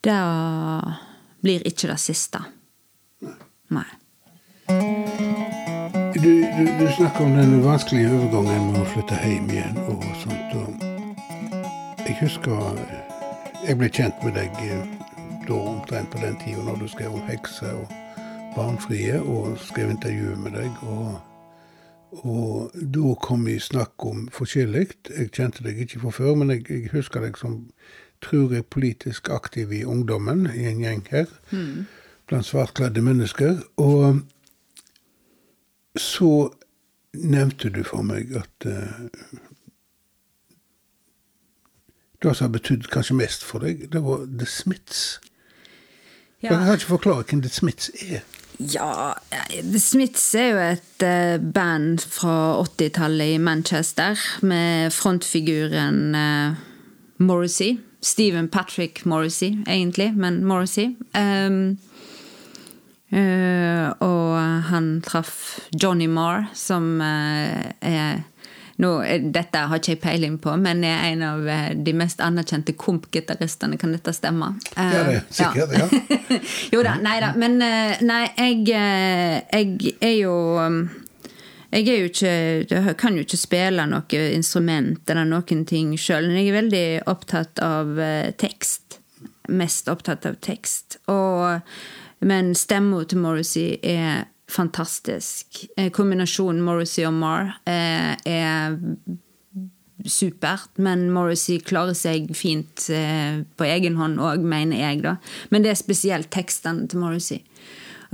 [0.00, 0.20] det
[1.44, 2.40] blir ikke det siste.
[3.76, 3.88] Nei.
[6.16, 10.56] Du, du, du snakker om den vanskelige overgangen med å flytte hjem igjen og sånt.
[10.56, 12.80] Og jeg husker
[13.66, 15.15] jeg ble kjent med deg eh,
[15.48, 17.88] da omtrent på den tida når du skrev om hekser og
[18.56, 20.82] barnfrie, og skrev intervju med deg.
[20.82, 21.16] og
[22.24, 24.86] og da kom vi i snakk om forskjellig.
[25.10, 27.58] Jeg kjente deg ikke fra før, men jeg, jeg husker deg som
[28.24, 31.26] tror jeg politisk aktiv i ungdommen i en gjeng her.
[31.50, 31.84] Mm.
[32.26, 33.58] Blant svartkledde mennesker.
[33.76, 34.22] Og
[35.96, 36.30] så
[37.12, 39.04] nevnte du for meg at uh,
[42.22, 45.20] Det som har betydd kanskje mest for deg, det var The Smiths.
[46.42, 46.48] Ja.
[46.48, 48.20] Kan ikke forklare hvem The Smiths er.
[48.58, 49.12] Ja,
[49.60, 56.56] The Smiths er jo et uh, band fra 80-tallet i Manchester med frontfiguren uh,
[57.18, 57.78] Morrissey.
[58.02, 60.94] Stephen Patrick Morrissey, egentlig, men Morrissey.
[61.16, 61.78] Um,
[63.12, 68.22] uh, og han traff Johnny Marr, som er
[68.82, 68.90] nå,
[69.32, 71.46] dette har ikke jeg peiling på, men er en av
[71.80, 73.78] de mest anerkjente komp-gitaristene.
[73.80, 74.52] Kan dette stemme?
[74.74, 75.88] Ja, det er sikkert, ja.
[75.88, 76.38] ja.
[76.74, 77.32] jo da, nei da.
[77.40, 80.36] Men nei, jeg, jeg er jo
[81.72, 82.34] jeg er jo ikke,
[82.70, 86.86] jeg kan jo ikke spille noe instrument eller noen ting sjøl, men jeg er veldig
[87.10, 87.96] opptatt av
[88.40, 89.00] tekst.
[89.48, 91.00] Mest opptatt av tekst.
[91.12, 91.64] Og,
[92.24, 95.64] men stemma til Morrissey er fantastisk.
[95.76, 98.76] Eh, kombinasjonen Morrissey og Marr eh, er
[100.06, 105.16] supert, men Morrissey klarer seg fint eh, på egen hånd òg, mener jeg, da.
[105.50, 107.42] Men det er spesielt tekstene til Morrissey.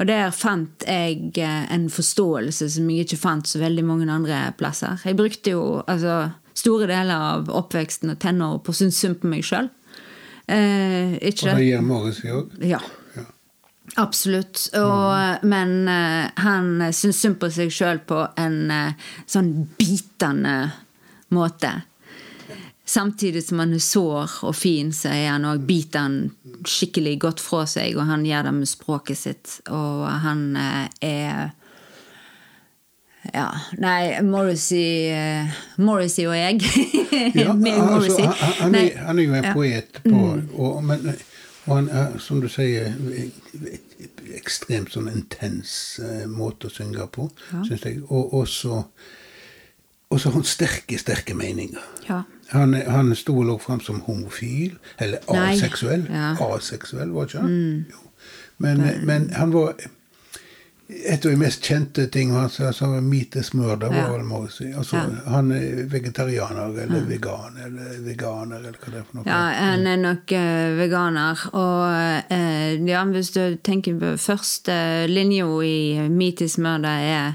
[0.01, 4.97] Og der fant jeg en forståelse som jeg ikke fant så veldig mange andre plasser.
[5.05, 9.29] Jeg brukte jo altså, store deler av oppveksten og tenåra på å synes synd på
[9.29, 9.69] meg sjøl.
[10.49, 12.57] Eh, og det gjør Morrissey òg?
[12.67, 12.81] Ja.
[13.95, 14.71] Absolutt.
[14.75, 15.49] Og, mm.
[15.49, 20.57] Men uh, han syns synd på seg sjøl på en uh, sånn bitende
[21.33, 21.75] måte.
[22.89, 26.17] Samtidig som han er sår og fin, så er han òg biter han
[26.69, 29.59] skikkelig godt fra seg, og han gjør det med språket sitt.
[29.73, 31.53] Og han uh, er
[33.33, 33.47] ja,
[33.79, 35.13] Nei, Morrissey
[35.79, 36.59] Morrissey og jeg.
[37.39, 40.49] ja, altså, han, han, er, han, er, jo en poet, på, mm.
[40.59, 41.13] og, men
[41.67, 42.95] og han er, som du sier,
[44.35, 47.63] ekstremt sånn intens uh, måte å synge på, ja.
[47.69, 48.01] syns jeg.
[48.11, 48.83] Og også
[50.13, 51.81] og så har han sterke, sterke meninger.
[52.05, 52.19] Ja.
[52.51, 56.05] Han, han sto og lå fram som homofil, eller aseksuell.
[56.13, 56.35] Ja.
[56.53, 57.55] Aseksuell, var ikke han?
[57.55, 57.85] Mm.
[58.59, 59.73] Men, men, han var
[61.05, 64.47] et av de mest kjente tingene hans altså, Meat is ja.
[64.51, 64.69] si.
[64.73, 65.23] Altså, ja.
[65.35, 67.07] Han er vegetarianer eller ja.
[67.09, 69.27] vegan eller veganer eller hva det er for noe.
[69.27, 71.45] Ja, han er nok uh, veganer.
[71.53, 71.83] Og
[72.33, 74.75] uh, ja, hvis du tenker på første
[75.11, 77.35] linja i det er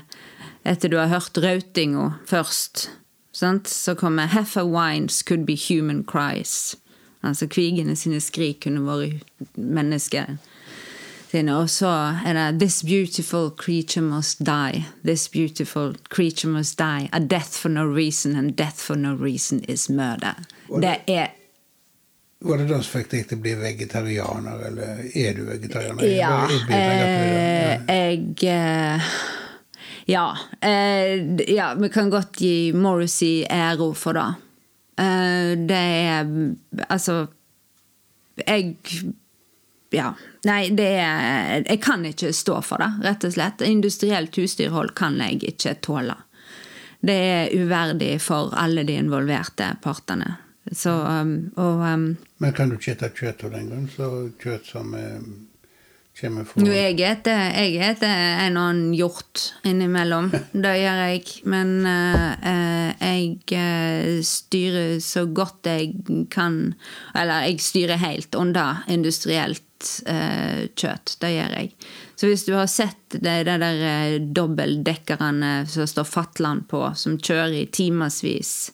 [0.67, 2.89] etter du har hørt rautinga først,
[3.31, 3.67] sant?
[3.67, 6.75] så kommer 'Heffa wines could be human cries'.
[7.23, 9.23] Altså kvigene sine skrik kunne vært
[9.55, 10.37] mennesker
[11.31, 11.57] sine.
[11.57, 11.91] Og så
[12.25, 14.83] er det 'This beautiful creature must die'.
[15.05, 17.09] This beautiful creature must die.
[17.11, 20.35] A death for no reason, and death for no reason is murder.
[20.69, 21.27] Det, det er
[22.39, 26.03] var det da som fikk deg til å bli vegetarianer, eller er du vegetarianer?
[26.05, 29.07] Ja, eh, jeg eh,
[30.05, 30.27] ja,
[30.61, 31.71] eh, ja.
[31.73, 34.27] vi kan godt gi Morrissey æro for det.
[35.01, 36.29] Eh, det er
[36.89, 37.25] Altså
[38.37, 38.77] Jeg
[39.91, 40.13] ja.
[40.47, 43.63] Nei, det er Jeg kan ikke stå for det, rett og slett.
[43.65, 46.15] Industrielt husdyrhold kan jeg ikke tåle.
[46.99, 50.37] Det er uverdig for alle de involverte partene.
[50.71, 52.07] Så, um, og um,
[52.37, 53.85] Men kan du ikke spise kjøtt av den grunn?
[53.91, 54.07] Så
[54.41, 55.29] kjøtt som um,
[56.17, 58.13] kommer fra Jo, jeg heter
[58.47, 60.31] en og annen hjort innimellom.
[60.65, 61.23] det gjør jeg.
[61.49, 65.93] Men uh, jeg uh, styrer så godt jeg
[66.33, 66.75] kan
[67.17, 69.63] Eller jeg styrer helt unna industrielt
[70.09, 71.17] uh, kjøtt.
[71.21, 71.73] Det gjør jeg.
[72.17, 77.19] Så hvis du har sett de, de der eh, dobbeltdekkerne som står Fatland på, som
[77.21, 78.71] kjører i timevis,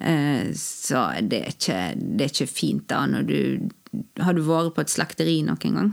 [0.00, 3.68] eh, så det er, ikke, det er ikke fint da når du
[4.22, 5.92] Har du vært på et slakteri noen gang?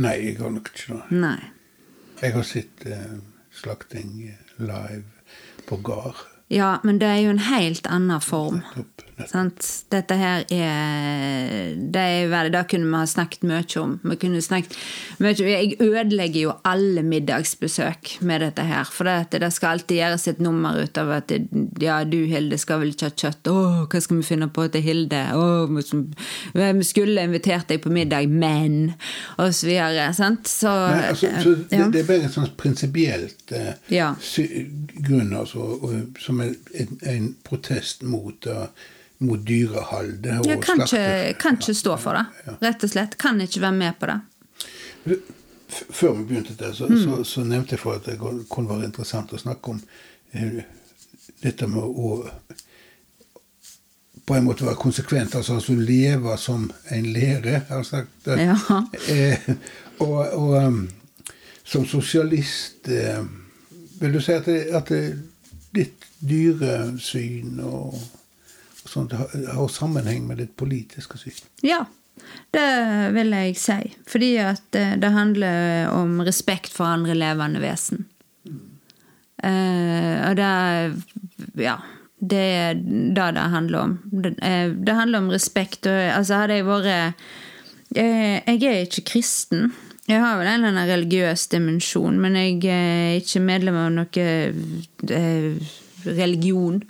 [0.00, 1.18] Nei, jeg har nok ikke det.
[1.20, 1.38] Nei.
[2.20, 3.18] Jeg har sett uh,
[3.52, 5.04] slakting live
[5.68, 6.24] på gard.
[6.50, 8.62] Ja, men det er jo en helt annen form.
[9.28, 9.66] Sant?
[9.92, 13.96] Dette her er Det, er, det kunne vi ha snakket mye om.
[14.04, 14.76] Vi kunne snakket
[15.20, 18.84] mye, Jeg ødelegger jo alle middagsbesøk med dette her.
[18.84, 21.34] For det, det skal alltid gjøres et nummer ut av at
[21.80, 23.50] ja, du Hilde skal vel ikke ha kjøtt.
[23.50, 25.22] Å, hva skal vi finne på til Hilde?
[25.36, 28.94] Å, vi skulle invitert deg på middag, men
[29.38, 30.10] Og så videre.
[30.16, 30.48] Sant?
[30.48, 31.88] Så, Nei, altså, så det, ja.
[31.92, 34.12] det, er bare et sånt prinsipielt eh, ja.
[35.06, 35.66] grunn, altså,
[36.20, 36.54] som en,
[37.06, 38.66] en protest mot uh,
[39.20, 40.26] mot dyrehold.
[40.26, 43.18] Ja, kan ikke, kan ikke stå for det, rett og slett.
[43.20, 44.18] Kan ikke være med på det.
[45.90, 47.02] Før vi begynte der, så, Mm.
[47.04, 48.16] så, så nevnte jeg for at det
[48.50, 49.82] kunne være interessant å snakke om
[50.32, 50.62] eh,
[51.42, 52.16] dette med å
[54.26, 58.28] på en måte være konsekvent, altså, altså leve som en lære, har jeg sagt.
[58.38, 58.56] Ja.
[59.08, 59.48] Eh,
[59.98, 60.88] og, og um,
[61.64, 63.24] som sosialist eh,
[64.00, 65.18] Vil du si at, det, at det,
[65.74, 67.94] ditt dyresyn og,
[68.96, 71.40] og at det har sammenheng med ditt politiske syn?
[71.66, 71.84] Ja,
[72.54, 72.66] det
[73.14, 73.78] vil jeg si.
[74.10, 78.06] Fordi at eh, det handler om respekt for andre levende vesen.
[79.42, 80.50] Eh, og det
[81.56, 81.78] Ja.
[82.20, 83.92] Det er det det handler om.
[84.12, 85.86] Det, eh, handler om respekt.
[85.86, 87.14] Og, altså, hadde jeg vært
[87.94, 89.72] Jeg er ikke kristen.
[90.06, 94.26] Jeg har vel en eller annen religiøs dimensjon, men jeg er ikke medlem av noe
[96.04, 96.82] religion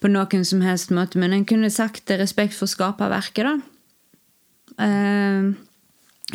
[0.00, 1.18] på noen som helst måte.
[1.18, 3.56] Men en kunne sagt respekt for skaperverket, da.
[4.84, 5.48] Eh,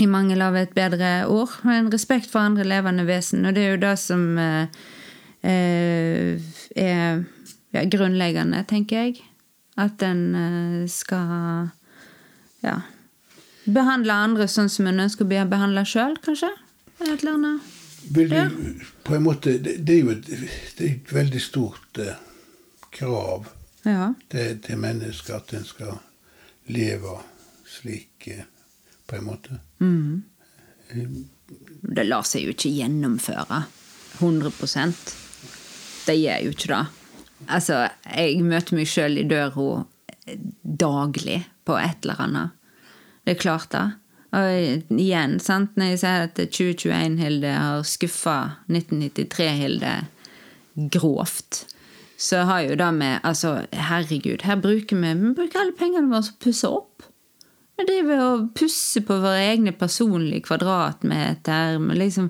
[0.03, 1.53] I mangel av et bedre ord.
[1.69, 3.45] En respekt for andre levende vesen.
[3.45, 4.67] Og det er jo det som eh,
[5.45, 6.41] eh,
[6.75, 7.21] er
[7.73, 9.21] ja, grunnleggende, tenker jeg.
[9.77, 11.69] At en eh, skal
[12.65, 12.79] ja,
[13.65, 16.51] behandle andre sånn som en ønsker å bli behandla sjøl, kanskje.
[18.13, 18.49] Vil du, Ja.
[19.07, 22.17] på en måte, det, det er jo et, det er et veldig stort eh,
[22.93, 23.49] krav
[23.85, 24.13] Ja.
[24.31, 25.97] til, til mennesker at en skal
[26.71, 27.17] leve
[27.67, 28.45] slik, eh,
[29.07, 29.57] på en måte.
[31.83, 33.63] Det lar seg jo ikke gjennomføre
[34.21, 35.13] 100%
[36.07, 36.83] Det gjør jo ikke det.
[37.51, 39.83] Altså, jeg møter meg sjøl i døra
[40.63, 42.49] daglig på et eller annet.
[43.23, 43.83] Det er klart, det.
[44.33, 48.37] Og igjen, sant, når jeg sier at 2021-Hilde har skuffa
[48.71, 49.93] 1993-Hilde
[50.95, 51.65] grovt,
[52.23, 56.23] så har jo det med Altså, herregud, her bruker vi Vi bruker alle pengene våre
[56.29, 57.07] til å pusse opp.
[57.77, 61.79] Vi driver og pusser på våre egne personlige kvadratmeter.
[61.81, 62.29] Vi Liksom,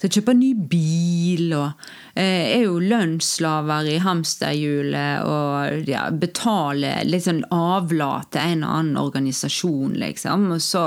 [0.00, 1.82] skal kjøpe ny bil og
[2.16, 8.78] eh, er jo lønnsslaver i hamsterhjulet og ja, betaler litt sånn avlat til en eller
[8.80, 10.48] annen organisasjon, liksom.
[10.56, 10.86] Og så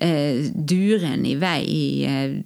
[0.00, 2.36] eh, duren i vei i eh,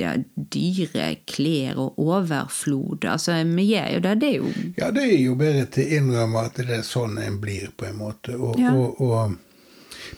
[0.00, 3.04] ja, dyre klær og overflod.
[3.04, 4.14] Altså, vi gjør jo det.
[4.20, 7.18] Det er jo Ja, det er jo bare til å innrømme at det er sånn
[7.22, 8.36] en blir, på en måte.
[8.38, 8.74] Og, Ja.
[8.74, 9.36] og, og,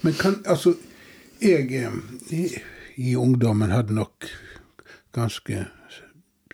[0.02, 0.74] men kan Altså,
[1.42, 2.48] jeg eh, i,
[2.96, 4.28] i ungdommen hadde nok
[5.12, 5.66] ganske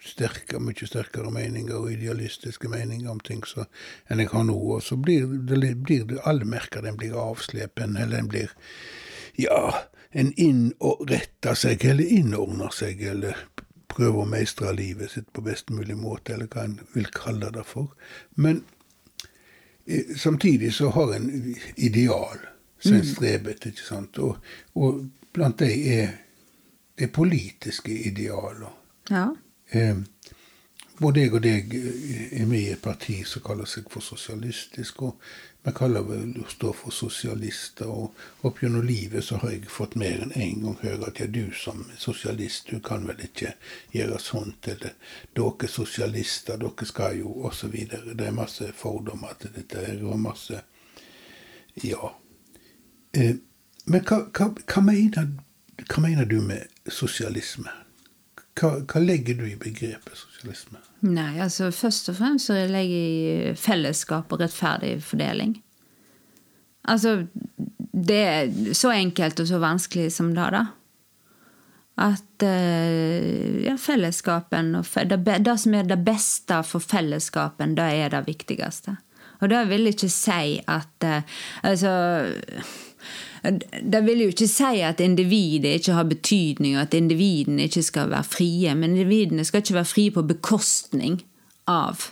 [0.09, 3.67] sterke, mye sterkere meninger og idealistiske meninger om ting så,
[4.09, 4.57] enn jeg har nå.
[4.57, 8.55] Og så blir det, blir det alle merker den blir avslepen, eller den blir
[9.39, 13.37] Ja, en innretter seg, eller innordner seg, eller
[13.89, 17.65] prøver å meistre livet sitt på best mulig måte, eller hva en vil kalle det
[17.67, 17.91] for.
[18.37, 18.63] Men
[19.87, 21.29] eh, samtidig så har en
[21.77, 22.47] ideal
[22.79, 24.21] som en streber etter, ikke sant.
[24.23, 24.39] Og,
[24.79, 25.03] og
[25.35, 26.15] blant de er
[26.99, 28.73] det politiske idealer.
[29.11, 29.29] Ja.
[29.71, 29.99] Eh,
[30.99, 35.03] både jeg og deg eh, er med i et parti som kaller seg for sosialistisk,
[35.07, 35.31] og
[35.63, 37.89] vi kaller vel å stå for sosialister.
[37.91, 41.27] Og opp gjennom livet så har jeg fått mer enn én gang høre at ja,
[41.27, 43.55] du som sosialist, du kan vel ikke
[43.93, 44.95] gjøre sånt, eller
[45.37, 48.15] dere sosialister, dere skal jo, videre.
[48.15, 50.63] Det er masse fordommer til dette her, og masse
[51.83, 52.15] Ja.
[53.15, 53.37] Eh,
[53.87, 55.29] men hva, hva, hva, mener,
[55.87, 57.71] hva mener du med sosialisme?
[58.59, 60.81] Hva, hva legger du i begrepet sosialisme?
[61.07, 65.55] Nei, altså først og fremst så legger jeg i fellesskap og rettferdig fordeling.
[66.89, 67.21] Altså,
[67.93, 70.65] det er så enkelt og så vanskelig som det, da.
[71.99, 78.15] At eh, ja, fellesskapen og det, det som er det beste for fellesskapen, det er
[78.15, 78.97] det viktigste.
[79.39, 81.23] Og det vil ikke si at eh,
[81.63, 81.93] Altså
[83.43, 88.11] det vil jo ikke si at individet ikke har betydning, og at individene ikke skal
[88.11, 88.75] være frie.
[88.75, 91.21] Men individene skal ikke være frie på bekostning
[91.69, 92.11] av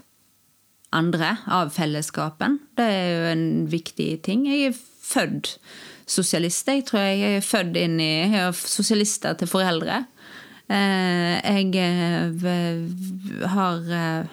[0.97, 2.61] andre, av fellesskapen.
[2.79, 4.47] Det er jo en viktig ting.
[4.49, 5.57] Jeg er født
[6.07, 7.21] sosialist, jeg tror jeg.
[7.21, 10.05] Jeg er født inn i Jeg har sosialister til foreldre.
[10.71, 14.27] Eh, Jeg eh, har eh,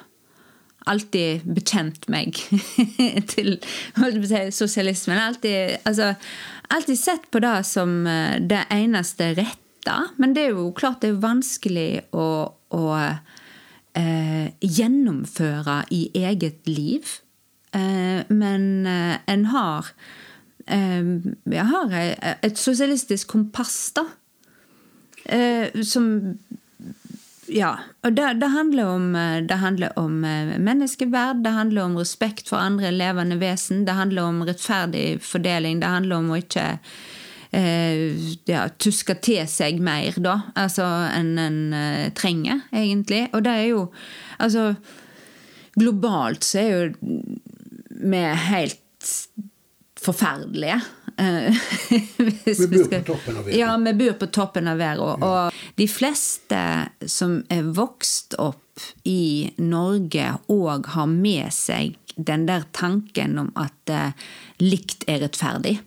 [0.90, 2.38] alltid bekjent meg
[3.34, 5.20] til si, sosialismen.
[5.20, 6.14] Alltid, altså,
[6.74, 10.00] alltid sett på det som eh, det eneste rette.
[10.18, 12.28] Men det er jo klart det er vanskelig å,
[12.76, 17.16] å eh, gjennomføre i eget liv.
[17.76, 19.94] Eh, men eh, en har
[20.68, 21.14] eh,
[21.52, 21.96] Jeg har
[22.44, 24.08] et sosialistisk kompass, da.
[25.24, 26.36] Eh, som
[27.52, 27.72] ja,
[28.04, 29.08] og det, det, handler om,
[29.48, 30.22] det, handler om,
[30.64, 35.92] menneskeverd, det handler om respekt for andre levende vesen, det handler om rettferdig fordeling, det
[35.92, 36.68] handler om å ikke
[37.54, 38.16] eh,
[38.50, 43.28] ja, tuske til seg mer, da, altså enn en uh, trenger, egentlig.
[43.34, 43.88] Og det er jo
[44.44, 44.74] Altså,
[45.78, 47.20] globalt så er jo
[48.04, 49.12] vi helt
[50.04, 50.80] forferdelige.
[51.18, 51.56] Eh,
[52.18, 53.60] vi bor på toppen av verden.
[53.60, 55.24] Ja, vi bor på toppen av verden.
[55.24, 56.62] Og de fleste
[57.06, 58.60] som er vokst opp
[59.06, 64.14] i Norge og har med seg den der tanken om at eh,
[64.62, 65.80] likt er rettferdig.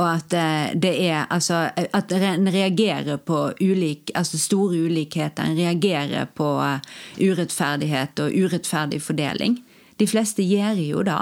[0.00, 5.44] Og at uh, det er Altså at en reagerer på ulik, altså store ulikheter.
[5.44, 6.80] En reagerer på uh,
[7.20, 9.58] urettferdighet og urettferdig fordeling.
[10.00, 11.20] De fleste gjør jo det.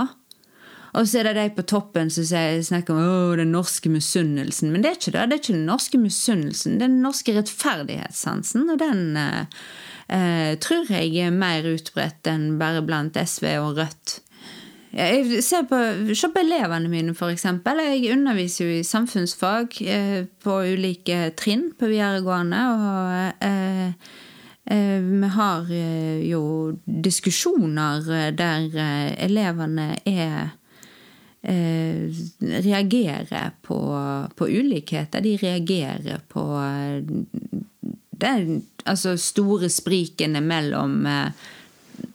[0.92, 4.72] Og så er det de på toppen som snakker om den norske misunnelsen.
[4.72, 5.26] Men det er ikke det.
[5.30, 6.78] Det er ikke den norske misunnelsen.
[6.78, 9.60] Det er den norske rettferdighetssansen, og den eh,
[10.10, 14.18] eh, tror jeg er mer utbredt enn bare blant SV og Rødt.
[14.90, 15.78] Jeg ser på,
[16.18, 17.44] Se på elevene mine, f.eks.
[17.46, 22.64] Jeg underviser jo i samfunnsfag eh, på ulike trinn på videregående.
[22.74, 23.86] og eh,
[24.70, 26.42] eh vi har eh, jo
[26.84, 28.74] diskusjoner der
[29.18, 30.50] elevene er
[31.42, 33.80] eh, reagerer på,
[34.36, 35.20] på, ulikheter.
[35.20, 36.44] De reagerer på
[38.20, 41.46] den altså store sprikene mellom eh,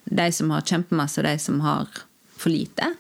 [0.05, 2.03] de som har kjempemasse, og de som har
[2.35, 2.91] for lite.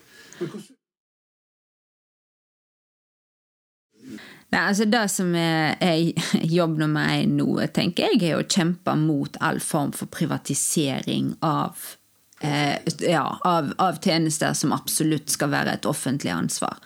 [4.55, 8.95] Nei, altså Det som er, er jobb nummer én nå, tenker jeg, er å kjempe
[8.99, 11.95] mot all form for privatisering av
[12.41, 16.77] eh, ja, av, av, tjenester som absolutt skal være et offentlig ansvar.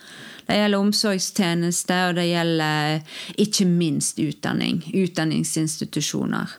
[0.49, 4.81] Det gjelder omsorgstjenester, og det gjelder ikke minst utdanning.
[4.93, 6.57] Utdanningsinstitusjoner.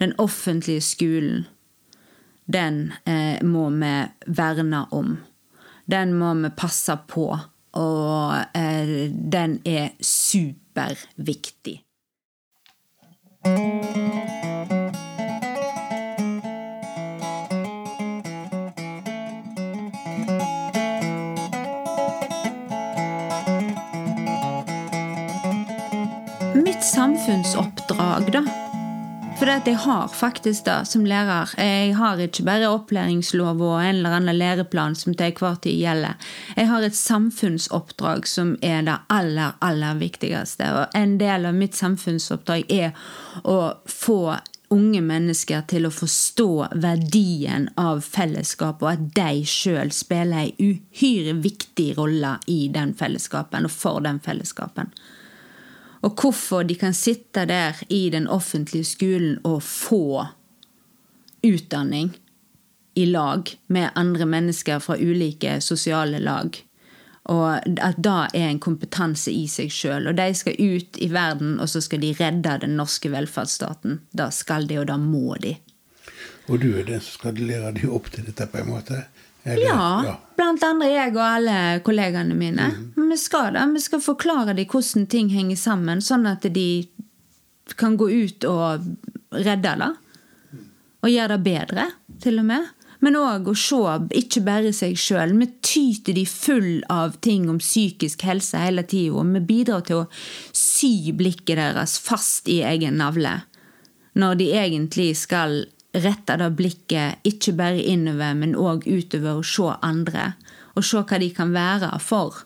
[0.00, 1.46] Den offentlige skolen.
[2.44, 3.94] Den eh, må vi
[4.26, 5.16] verne om.
[5.84, 7.30] Den må vi passe på.
[7.80, 11.80] Og eh, den er superviktig.
[26.80, 28.40] Mitt samfunnsoppdrag, da.
[29.38, 31.50] For jeg har faktisk det som lærer.
[31.60, 36.16] Jeg har ikke bare opplæringslov og en eller annen læreplan som til enhver tid gjelder.
[36.56, 40.70] Jeg har et samfunnsoppdrag som er det aller, aller viktigste.
[40.72, 42.96] Og en del av mitt samfunnsoppdrag er
[43.44, 44.38] å få
[44.72, 51.36] unge mennesker til å forstå verdien av fellesskap, og at de sjøl spiller ei uhyre
[51.44, 54.94] viktig rolle i den fellesskapen og for den fellesskapen.
[56.00, 60.24] Og hvorfor de kan sitte der i den offentlige skolen og få
[61.44, 62.14] utdanning
[62.94, 66.56] i lag med andre mennesker fra ulike sosiale lag.
[67.30, 70.08] Og at det er en kompetanse i seg sjøl.
[70.10, 74.00] Og de skal ut i verden, og så skal de redde den norske velferdsstaten.
[74.16, 75.54] Da skal de, og da må de.
[76.48, 79.04] Og du er den som skal lære dem opp til dette, på en måte?
[79.42, 82.66] Eller, ja, ja, blant andre jeg og alle kollegaene mine.
[82.96, 83.06] Mm.
[83.10, 86.68] Vi skal da, Vi skal forklare dem hvordan ting henger sammen, sånn at de
[87.80, 88.84] kan gå ut og
[89.30, 89.90] redde det.
[91.00, 91.86] Og gjøre det bedre,
[92.20, 92.68] til og med.
[93.00, 95.32] Men òg å se ikke bare seg sjøl.
[95.40, 99.14] Vi tyter de full av ting om psykisk helse hele tida.
[99.16, 100.08] Og vi bidrar til å
[100.52, 103.38] sy blikket deres fast i egen navle.
[104.20, 105.62] Når de egentlig skal
[105.94, 110.34] rette det blikket ikke bare innover, men òg utover å se andre.
[110.76, 112.44] Og se hva de kan være for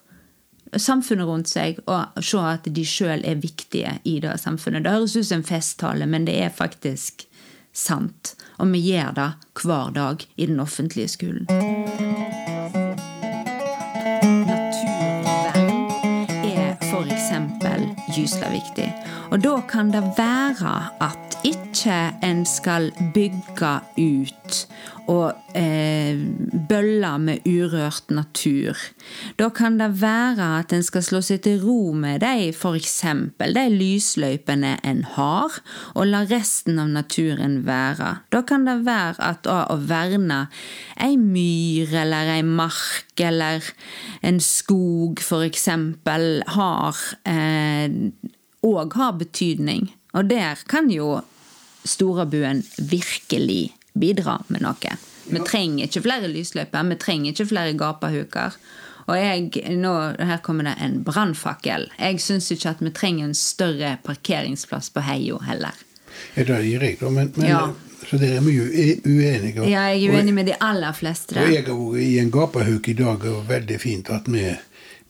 [0.81, 4.85] samfunnet rundt seg, og se at de sjøl er viktige i det samfunnet.
[4.85, 7.27] Det høres ut som en festtale, men det er faktisk
[7.75, 8.35] sant.
[8.59, 9.31] Og vi gjør det
[9.63, 11.47] hver dag i den offentlige skolen.
[14.49, 15.71] Naturvern
[16.49, 17.31] er f.eks.
[18.17, 18.91] gysla viktig.
[19.31, 24.65] Og da kan det være at ikke en skal bygge ut
[25.11, 26.17] og eh,
[26.69, 28.79] bølle med urørt natur.
[29.37, 33.03] Da kan det være at en skal slå seg til ro med de f.eks.
[33.41, 35.59] de lysløypene en har,
[35.93, 38.15] og la resten av naturen være.
[38.33, 40.47] Da kan det være at å, å verne
[40.97, 43.69] ei myr eller ei mark eller
[44.25, 45.69] en skog f.eks.
[46.57, 47.05] har
[48.65, 49.93] òg eh, har betydning.
[50.15, 51.19] Og der kan jo
[51.85, 54.97] Storabuen virkelig bidra med noe.
[55.25, 58.57] Vi trenger ikke flere lysløyper, vi trenger ikke flere gapahuker.
[59.05, 61.91] Og jeg, nå, her kommer det en brannfakkel.
[62.01, 65.77] Jeg syns ikke at vi trenger en større parkeringsplass på Heio heller.
[66.37, 67.11] Ja, det gir jeg, da.
[67.11, 67.67] Men, men, Ja.
[68.05, 68.65] Så dere er mye
[69.09, 69.65] uenige.
[69.65, 72.89] Ja, jeg er uenig med de aller fleste Og jeg har vært i en gapahauk
[72.89, 74.45] i dag, og veldig fint at vi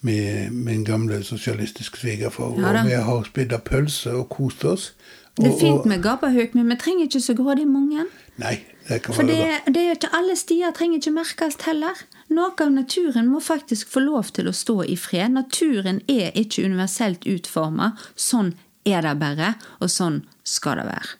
[0.04, 2.54] med min gamle sosialistiske svigerfar.
[2.60, 4.92] Ja og vi har spidda pølse og kost oss.
[5.34, 8.04] Det er fint med gapahuk, men vi trenger ikke så grådig mange.
[8.38, 8.54] Nei,
[8.88, 9.38] det kan For det,
[9.74, 11.98] det er ikke alle stier trenger ikke merkes heller.
[12.30, 15.34] Noe av naturen må faktisk få lov til å stå i fred.
[15.34, 17.96] Naturen er ikke universelt utforma.
[18.14, 18.54] Sånn
[18.86, 21.18] er det bare, og sånn skal det være.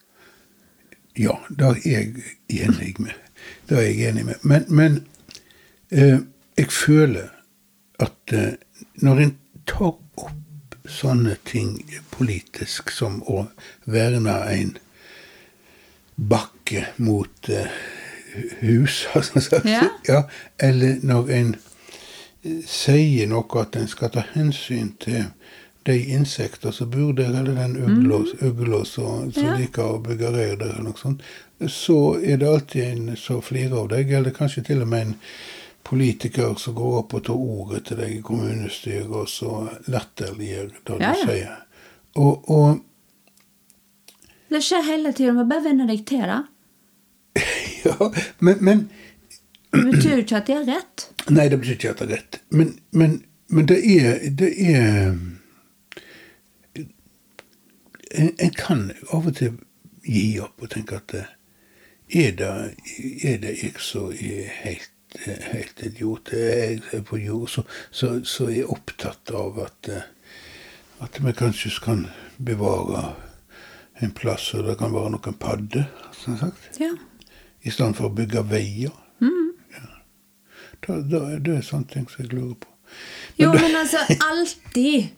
[1.19, 3.19] Ja, det er jeg enig med.
[3.67, 4.47] Det er jeg enig med.
[4.47, 4.97] Men, men
[5.91, 6.23] eh,
[6.55, 7.31] jeg føler
[7.99, 8.55] at eh,
[9.03, 9.37] når en
[9.67, 10.27] tar opp
[10.91, 11.77] sånne ting
[12.11, 13.47] politisk som å
[13.85, 14.75] verne en
[16.15, 17.67] bakke mot eh,
[18.61, 19.61] hus, altså.
[19.65, 19.83] Ja.
[20.07, 20.21] ja,
[20.59, 21.55] eller når en
[22.43, 25.25] eh, sier noe at en skal ta hensyn til
[25.85, 27.75] de insekter som bor der, eller den
[28.41, 29.57] ugla som som Ja.
[29.57, 31.21] liker å bygge reir der, eller noe sånt,
[31.69, 35.13] så er det alltid en som flirer av deg, eller kanskje til og med en
[35.85, 40.97] politiker som går opp og tar ordet til deg i kommunestyret, og så latterliggjør det
[40.97, 41.13] du ja.
[41.21, 41.55] sier.
[42.15, 42.79] Og, og
[44.49, 45.33] Det skjer hele tida.
[45.33, 46.41] Du må bare venne deg til det.
[47.85, 48.09] ja,
[48.39, 48.89] men, men
[49.71, 51.07] Det betyr jo ikke at de har rett.
[51.29, 52.41] Nei, det betyr ikke at det er rett.
[52.49, 53.17] Men, men,
[53.47, 55.15] men det er Det er
[58.15, 59.57] en, en kan av og til
[60.05, 61.31] gi opp og tenke at eh,
[62.25, 62.51] er det,
[63.25, 64.91] er det jeg som er helt,
[65.25, 66.33] helt idiot?
[66.33, 70.05] Er på jord så, så, så er jeg opptatt av at, eh,
[71.05, 72.05] at vi kanskje kan
[72.37, 73.13] bevare
[74.03, 75.89] en plass og det kan være noen padder,
[76.19, 76.79] som sagt.
[76.81, 76.91] Ja.
[77.65, 78.93] I stedet for å bygge veier.
[79.73, 79.89] Ja.
[80.85, 82.71] Da, da, det er sånne ting som jeg lurer på.
[83.39, 85.09] Jo, men altså, alltid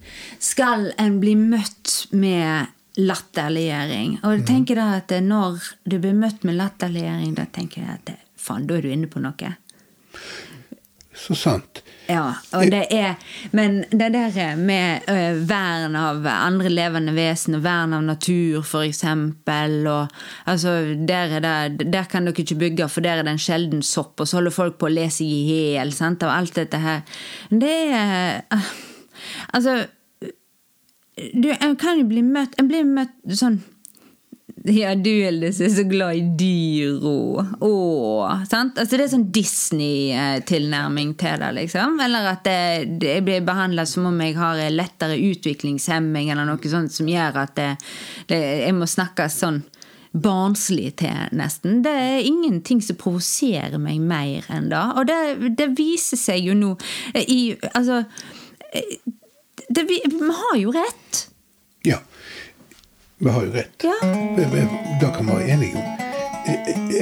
[0.41, 4.19] skal en bli møtt med latterliggjøring.
[4.23, 8.13] Og jeg tenker da at når du blir møtt med latterliggjøring, da tenker jeg at
[8.41, 9.53] faen, da er du inne på noe.
[11.17, 11.81] Så sant.
[12.07, 13.15] Ja, og det er
[13.51, 18.85] Men det der med ø, vern av andre levende vesen, og vern av natur, for
[18.87, 20.07] eksempel, og
[20.45, 23.81] altså der, er det, der kan dere ikke bygge, for der er det en sjelden
[23.81, 27.01] sopp, og så holder folk på å lese i hjel, av alt dette her.
[27.49, 28.73] Det er eh,
[29.53, 29.87] Altså
[31.33, 33.57] du, En kan jo bli møtt En blir møtt sånn
[34.67, 38.77] ja, du Eldis er så glad i dyr og Åh, sant?
[38.79, 41.99] Altså Det er sånn Disney-tilnærming til det, liksom.
[42.03, 46.93] Eller at det, det blir behandla som om jeg har lettere utviklingshemming, eller noe sånt
[46.95, 47.71] som gjør at det,
[48.31, 49.63] det, jeg må snakke sånn
[50.17, 51.81] barnslig til, nesten.
[51.85, 54.83] Det er ingenting som provoserer meg mer enn det.
[54.97, 56.73] Og det, det viser seg jo nå
[57.13, 58.03] i Altså
[59.69, 61.27] det, Vi vi har jo rett.
[63.19, 63.25] Ja.
[63.25, 63.83] Vi har jo rett.
[63.83, 63.93] Ja.
[65.01, 65.83] Det kan vi være enige om.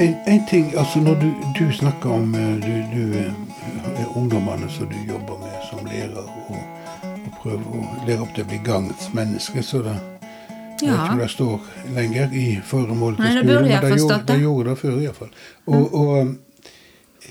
[0.00, 4.86] En, en ting, altså Når du, du snakker om eh, du, du, eh, ungdommene som
[4.88, 6.56] du jobber med som lærer, og,
[7.02, 11.04] og prøver å lære opp til å bli gangets menneske, så det jeg vet Ja.
[11.04, 11.60] ikke om det står
[11.94, 15.30] lenger i formålet til skolen, men det gjorde, det gjorde det før iallfall.
[15.66, 16.34] Og, og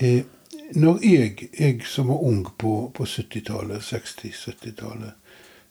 [0.00, 0.22] eh,
[0.74, 5.12] når jeg, jeg som var ung på, på 70-tallet, 60-70-tallet,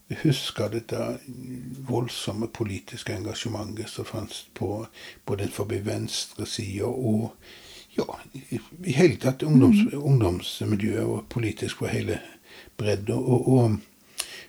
[0.10, 1.18] husker dette
[1.88, 4.86] voldsomme politiske engasjementet som fantes på
[5.26, 7.32] både forbi venstresida og
[7.96, 8.60] ja, i,
[8.92, 12.20] hele tatt ungdoms, ungdomsmiljøet og politisk på hele
[12.78, 13.16] bredda.
[13.16, 13.78] Og, og,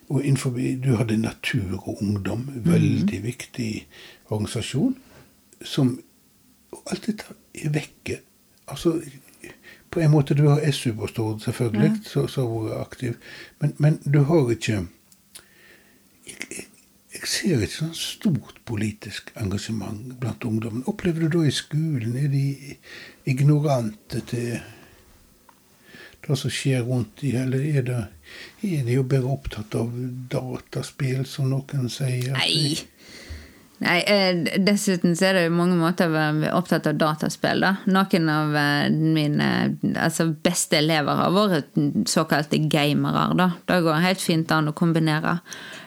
[0.09, 3.71] og innenfor, du hadde Natur og Ungdom, veldig viktig
[4.29, 4.97] organisasjon,
[5.63, 5.95] som
[6.91, 8.21] alt dette er vekke.
[8.67, 8.99] Altså,
[9.91, 12.27] på en måte, du har SU på Stord, selvfølgelig, ja.
[12.29, 13.17] så har vært aktiv,
[13.63, 14.83] men, men du har ikke
[16.27, 16.67] jeg,
[17.15, 20.87] jeg, ser et sånn stort politisk engasjement blant ungdommen.
[20.91, 22.17] Opplever du da i skolen?
[22.19, 22.77] Er de
[23.31, 24.59] ignorante til
[26.27, 28.01] det som skjer rundt dem, eller er, det,
[28.67, 29.93] er de jo bare opptatt av
[30.33, 32.35] dataspill, som noen sier?
[32.35, 32.75] Nei.
[33.85, 37.61] Nei, eh, Dessuten så er det jo mange måter å være opptatt av dataspill.
[37.61, 37.75] da.
[37.93, 39.49] Noen av eh, mine
[40.01, 41.77] altså beste elever har vært
[42.09, 43.29] såkalte gamere.
[43.37, 43.51] da.
[43.69, 45.39] Det går helt fint an å kombinere.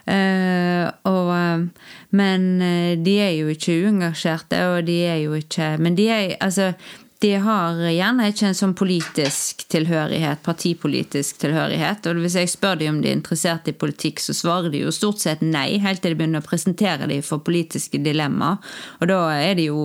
[0.10, 5.76] Eh, og, eh, men eh, de er jo ikke uengasjerte, og de er jo ikke
[5.78, 6.74] Men de er altså
[7.20, 12.05] de har gjerne ikke en sånn politisk tilhørighet, partipolitisk tilhørighet.
[12.07, 14.93] Og hvis jeg spør dem om de er interessert i politikk, så svarer de jo
[14.95, 18.64] stort sett nei, helt til de begynner å presentere dem for politiske dilemmaer.
[19.01, 19.82] Og da er de jo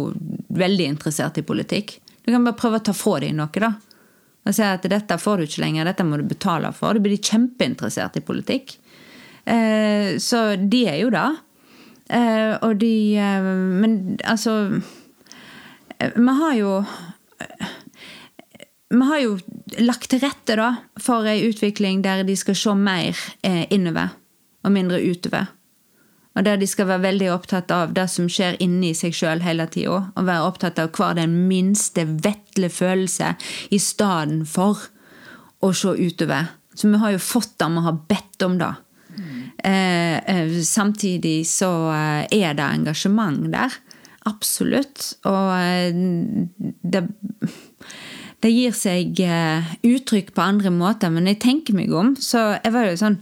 [0.55, 1.97] veldig interessert i politikk.
[2.23, 3.73] Du kan bare prøve å ta fra dem noe, da.
[4.45, 6.95] Og si at dette får du ikke lenger, dette må du betale for.
[6.95, 8.77] Da blir de kjempeinteressert i politikk.
[9.47, 11.29] Eh, så de er jo det.
[12.11, 13.47] Eh, og de eh,
[13.81, 14.81] Men altså
[15.99, 16.85] Vi har jo
[18.93, 19.39] Vi har jo
[19.79, 20.69] lagt til rette da,
[21.01, 23.19] for ei utvikling der de skal se mer
[23.73, 24.13] innover
[24.63, 25.49] og mindre utover.
[26.35, 29.67] Og der de skal være veldig opptatt av det som skjer inni seg sjøl hele
[29.71, 30.01] tida.
[30.15, 33.35] Og være opptatt av hver den minste vetle følelse
[33.75, 34.83] i stedet for
[35.65, 36.53] å se utover.
[36.75, 38.75] Så vi har jo fått det vi har bedt om, da.
[39.65, 43.77] Eh, samtidig så eh, er det engasjement der.
[44.29, 45.15] Absolutt.
[45.29, 45.53] Og
[46.83, 47.07] det
[48.45, 49.17] det gir seg
[49.89, 53.15] uttrykk på andre måter, men jeg tenker meg om, så jeg var jo sånn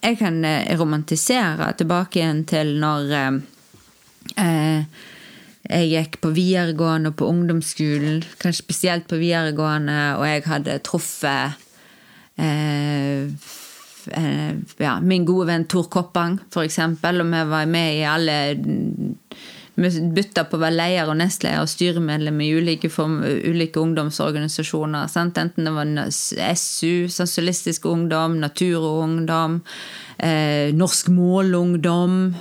[0.00, 0.38] Jeg kan
[0.80, 3.12] romantisere tilbake igjen til når
[4.40, 4.86] eh,
[5.70, 11.60] jeg gikk på videregående og på ungdomsskolen, kanskje spesielt på videregående, og jeg hadde truffet
[12.40, 13.28] eh,
[14.10, 18.38] ja, min gode venn Tor Koppang, eksempel, og vi var med i alle
[19.80, 25.08] vi bytta på å være leder og nestleder og styremedlem i ulike, form, ulike ungdomsorganisasjoner.
[25.08, 25.38] Sant?
[25.40, 29.60] Enten det var SU, Sosialistisk Ungdom, Natur og Ungdom,
[30.18, 32.34] eh, Norsk Målungdom.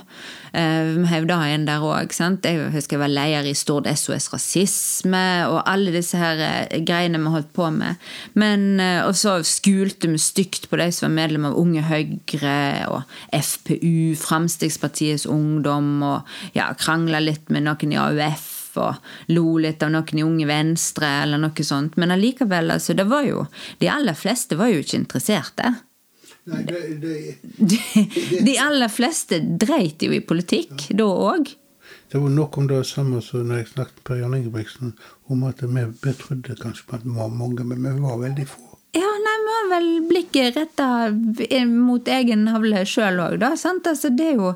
[0.54, 2.14] Eh, hevda en der òg.
[2.14, 7.22] Jeg husker jeg var leder i Stord SOS Rasisme og alle disse her eh, greiene
[7.22, 8.00] vi holdt på med.
[8.34, 12.60] Men, eh, og så skulte vi stygt på de som var medlem av Unge Høyre
[12.90, 13.02] og
[13.34, 19.92] FPU, Fremskrittspartiets Ungdom, og ja, krangla litt med noen i AUF og lo litt av
[19.94, 21.98] noen i Unge Venstre eller noe sånt.
[22.00, 23.46] Men allikevel, altså, det var jo
[23.80, 25.74] De aller fleste var jo ikke interesserte.
[26.50, 27.16] Nei, det, det,
[27.58, 27.80] De,
[28.46, 31.52] de aller fleste dreit jo i politikk da òg.
[32.12, 34.94] det var nok om det samme som når jeg snakket med Per Jan Ingebrigtsen,
[35.30, 38.48] om at vi, vi trodde kanskje på at vi var mange, men vi var veldig
[38.50, 38.66] få.
[38.98, 40.88] Ja, nei, vi har vel blikket retta
[41.70, 43.52] mot egen navle sjøl òg, da.
[43.60, 43.86] Sant?
[43.90, 44.56] Altså, det er jo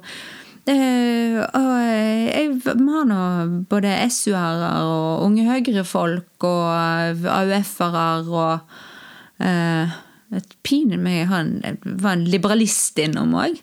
[0.63, 3.23] Uh, og jeg, Vi har nå
[3.67, 9.97] både SU-ere og Unge Høyre-folk og AUF-ere og eh,
[10.39, 13.59] et pinen meg han var en liberalist innom òg.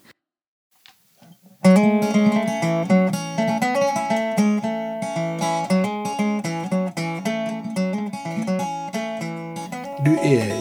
[10.05, 10.53] Du er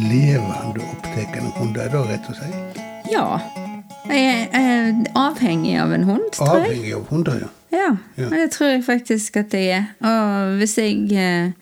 [0.00, 2.78] levende opptatt av hunder, da, rett og slett?
[3.12, 3.26] Ja.
[4.08, 6.62] Jeg er avhengig av en hund, tror jeg.
[6.70, 7.50] Avhengig av hunder, ja.
[7.72, 7.90] Ja,
[8.20, 8.28] Ja.
[8.28, 9.84] det tror jeg faktisk at jeg er.
[10.04, 11.52] Og hvis jeg eh,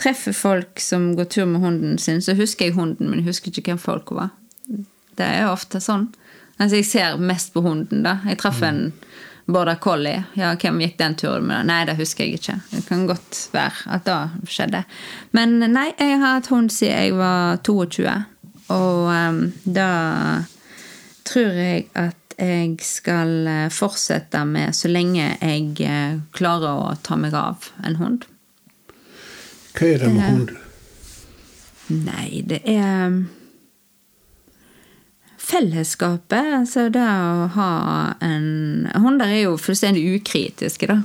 [0.00, 3.52] treffer folk som går tur med hunden sin, så husker jeg hunden, men jeg husker
[3.52, 4.32] ikke hvem folk var.
[5.18, 6.08] Det er ofte sånn.
[6.60, 8.18] Altså, jeg ser mest på hunden, da.
[8.28, 8.90] Jeg traff en
[9.50, 10.24] border collie.
[10.38, 11.68] Ja, hvem gikk den turen med?
[11.68, 12.58] Nei, det husker jeg ikke.
[12.70, 14.84] Det kan godt være at det skjedde.
[15.36, 18.16] Men nei, jeg har hatt hund siden jeg var 22.
[18.70, 19.90] Og um, da
[21.26, 27.18] tror jeg at jeg skal eh, fortsette med så lenge jeg eh, klarer å ta
[27.20, 28.24] meg av en hund.
[29.76, 30.56] Hva er det med hund?
[31.90, 33.20] Nei, det er
[35.50, 36.52] fellesskapet.
[36.60, 37.70] Altså det å ha
[38.22, 41.00] en Hunder er jo fullstendig ukritiske, da.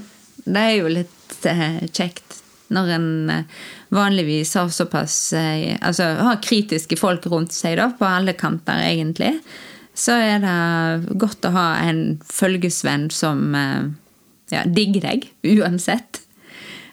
[0.45, 2.41] Det er jo litt eh, kjekt
[2.73, 3.45] når en eh,
[3.93, 9.33] vanligvis har såpass eh, Altså har kritiske folk rundt seg, da, på alle kanter, egentlig.
[9.95, 13.89] Så er det godt å ha en følgesvenn som eh,
[14.53, 16.24] ja, digger deg, uansett.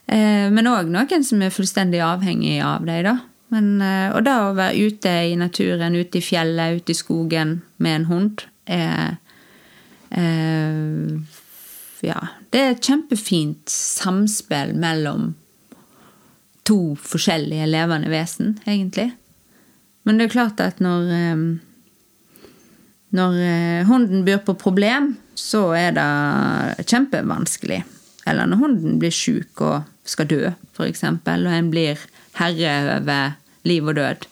[0.08, 3.18] Eh, Men òg noen som er fullstendig avhengig av deg, da.
[3.52, 7.60] Men, eh, og det å være ute i naturen, ute i fjellet, ute i skogen
[7.78, 9.18] med en hund, er
[10.10, 11.20] er
[12.02, 12.18] Ja.
[12.50, 15.34] Det er et kjempefint samspill mellom
[16.64, 19.12] to forskjellige levende vesen, egentlig.
[20.04, 21.58] Men det er klart at når eh,
[23.12, 27.82] når eh, hunden byr på problem, så er det kjempevanskelig.
[28.26, 32.00] Eller når hunden blir sjuk og skal dø, f.eks., og en blir
[32.38, 33.34] herre over
[33.68, 34.28] liv og død.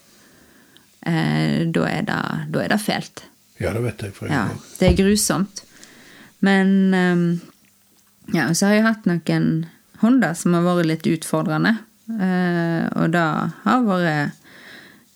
[1.06, 2.20] Eh, da, er det,
[2.52, 3.24] da er det fælt.
[3.60, 4.14] Ja, det vet jeg.
[4.16, 4.46] For Ja,
[4.80, 5.62] det er grusomt.
[6.40, 7.22] Men eh,
[8.36, 9.50] ja, så har jeg hatt noen
[10.00, 11.76] hunder som har vært litt utfordrende.
[12.10, 13.26] Eh, og det
[13.66, 14.36] har vært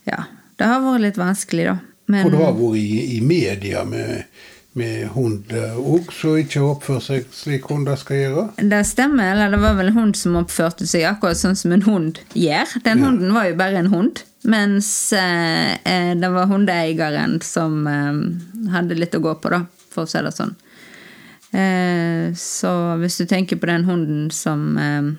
[0.05, 0.27] Ja,
[0.61, 1.79] det har vært litt vanskelig, da.
[2.13, 4.27] Men, For du har vært i, i media med,
[4.75, 8.45] med hund òg, som ikke oppfører seg slik hunder skal gjøre?
[8.59, 11.85] Det stemmer, eller det var vel en hund som oppførte seg akkurat sånn som en
[11.87, 12.73] hund gjør.
[12.83, 13.05] Den Ja.
[13.07, 18.99] hunden var jo bare en hund, mens eh, eh, det var hundeeieren som eh, hadde
[18.99, 19.63] litt å gå på, da,
[19.95, 20.57] for å si det sånn.
[21.55, 25.13] Eh, så hvis du tenker på den hunden som eh,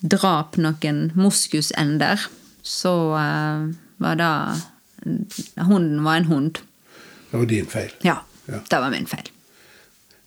[0.00, 2.24] drap noen moskusender,
[2.64, 3.68] så eh,
[4.00, 4.32] var det
[5.60, 6.58] Hunden var en hund.
[7.30, 7.92] Det var din feil.
[8.02, 8.60] Ja, Ja.
[8.70, 9.30] det var min feil.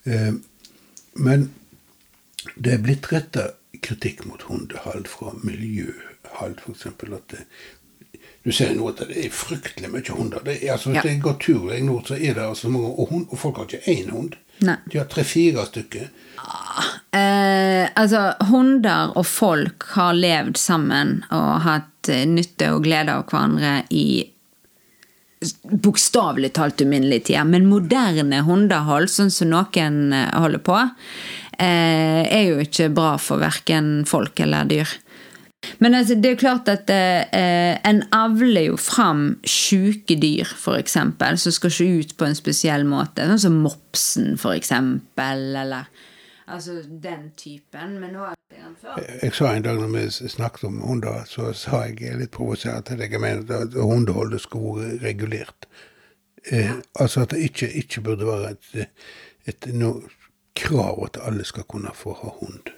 [0.04, 0.34] Eh,
[1.14, 1.50] men
[2.56, 3.50] det er blitt retta
[3.84, 6.86] kritikk mot hundehald fra miljøhold, f.eks.
[6.90, 7.46] At det,
[8.44, 10.44] du ser nå at det er fryktelig mye hunder.
[10.46, 11.10] Det er, altså, hvis Ja.
[11.12, 13.68] jeg går tur i nord, så er det altså mange og, hund, og folk har
[13.70, 14.36] ikke én hund.
[14.62, 14.76] Nei.
[14.92, 16.10] De har tre-fire stykker.
[17.16, 23.26] Eh, altså, hunder og folk har levd sammen og hatt eh, nytte og glede av
[23.32, 24.06] hverandre i
[25.64, 27.44] bokstavelig talt uminnelig tid.
[27.48, 30.80] Men moderne hundehold, sånn som noen eh, holder på,
[31.58, 34.98] eh, er jo ikke bra for verken folk eller dyr.
[35.84, 40.96] Men altså, det er jo klart at eh, en avler jo fram sjuke dyr, f.eks.,
[41.44, 43.28] som skal se ut på en spesiell måte.
[43.28, 44.76] Sånn som mopsen, f.eks.,
[45.20, 45.90] eller
[46.50, 48.00] Altså den typen.
[48.02, 48.34] Men har
[49.22, 53.12] jeg sa en dag når vi snakket om hunder, så sa jeg litt provosert deg
[53.16, 55.68] jeg mener at hundeholdet skulle vært regulert.
[56.52, 58.88] Eh, altså at det ikke, ikke burde være et,
[59.52, 59.96] et no,
[60.60, 62.72] krav at alle skal kunne få ha hund.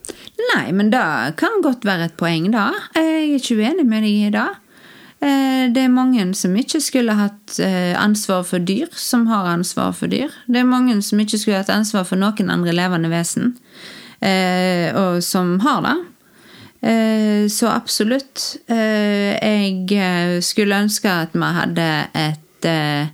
[0.53, 1.03] Nei, men det
[1.39, 2.71] kan godt være et poeng, da.
[2.97, 4.49] Jeg er ikke uenig med deg i det.
[5.21, 9.93] Eh, Det er mange som ikke skulle hatt eh, ansvar for dyr, som har ansvar
[9.93, 10.33] for dyr.
[10.47, 13.55] Det er mange som ikke skulle hatt ansvar for noen andre levende vesen,
[14.21, 15.97] og som har det.
[16.81, 18.57] Eh, Så absolutt.
[18.67, 23.07] Eh, Jeg eh, skulle ønske at vi hadde et eh,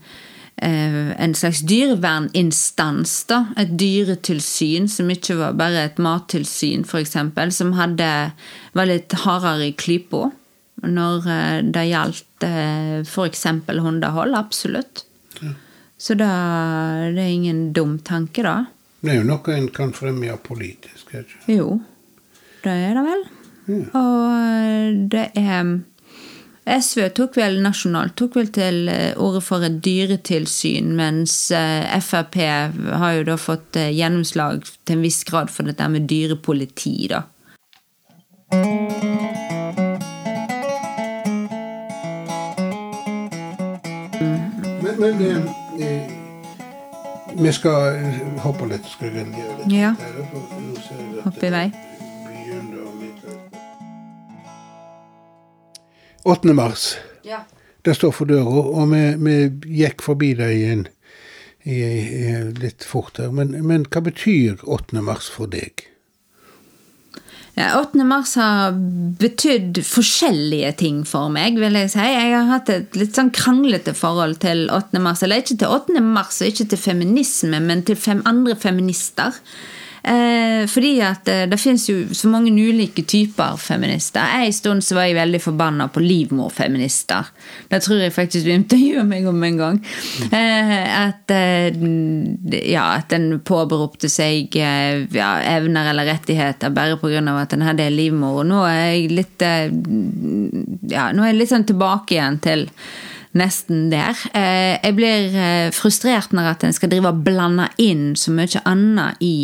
[0.62, 3.46] eh, en slags dyreverninstans, da.
[3.58, 7.16] Et dyretilsyn som ikke var bare et mattilsyn, f.eks.
[7.56, 8.32] Som hadde,
[8.74, 10.32] var litt hardere i klypa
[10.84, 13.46] når eh, det gjaldt eh, f.eks.
[13.68, 14.36] hundehold.
[14.36, 15.06] Absolutt.
[15.98, 16.30] Så da,
[17.10, 18.66] det er ingen dum tanke, da.
[19.02, 21.14] Det er jo noe en kan fremme politisk.
[21.14, 21.44] ikke?
[21.54, 21.80] Jo,
[22.64, 23.28] det er det vel.
[23.68, 25.78] Og eh, det er
[26.68, 32.36] SV tok vel nasjonalt tok vel til eh, orde for et dyretilsyn, mens eh, Frp
[32.42, 37.24] har jo da fått eh, gjennomslag til en viss grad for dette med dyrepoliti, da.
[44.84, 46.27] Men, men eh, eh,
[47.36, 49.72] vi skal eh, hoppe litt, skal redigere litt.
[49.74, 49.94] Ja.
[50.00, 51.66] Der, for nå ser jeg at Hopp i vei.
[51.68, 51.82] det
[52.28, 53.14] begynner å bli-
[56.24, 56.54] 8.
[56.54, 56.88] mars.
[57.24, 57.42] Ja.
[57.86, 59.36] Det står for døra, og vi, vi
[59.82, 60.88] gikk forbi det i en,
[61.64, 63.32] i, i, litt fort her.
[63.32, 65.02] Men, men hva betyr 8.
[65.06, 65.86] mars for deg?
[67.58, 68.04] Ja, 8.
[68.06, 68.76] mars har
[69.18, 72.04] betydd forskjellige ting for meg, vil jeg si.
[72.06, 75.02] Jeg har hatt et litt sånn kranglete forhold til 8.
[75.02, 75.24] mars.
[75.26, 76.04] Eller ikke til 8.
[76.06, 79.34] mars og ikke til feminisme, men til fem andre feminister.
[80.08, 84.24] Eh, fordi at eh, det finnes jo så mange ulike typer feminister.
[84.40, 87.28] En stund så var jeg veldig forbanna på livmorfeminister.
[87.68, 89.82] Det tror jeg faktisk du intervjuet meg om en gang.
[90.32, 91.76] Eh, at, eh,
[92.72, 97.20] ja, at en påberopte seg eh, ja, evner eller rettigheter bare pga.
[97.42, 98.42] at en hadde livmor.
[98.44, 99.68] Og nå er jeg litt eh,
[100.88, 102.70] Ja, nå er jeg litt sånn tilbake igjen til
[103.38, 104.18] nesten der.
[104.34, 105.36] Jeg blir
[105.76, 109.36] frustrert når at en skal drive og blande inn så mye annet i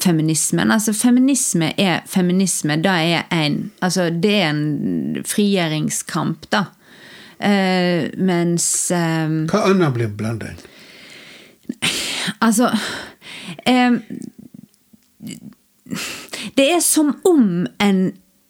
[0.00, 0.70] feminismen.
[0.70, 2.76] Altså, feminisme er feminisme.
[2.76, 6.64] Det er en Altså, det er en frigjøringskamp, da.
[7.38, 10.62] Eh, mens eh, Hva annet blir blanda inn?
[12.40, 12.70] Altså
[13.68, 13.98] eh,
[16.56, 18.00] Det er som om en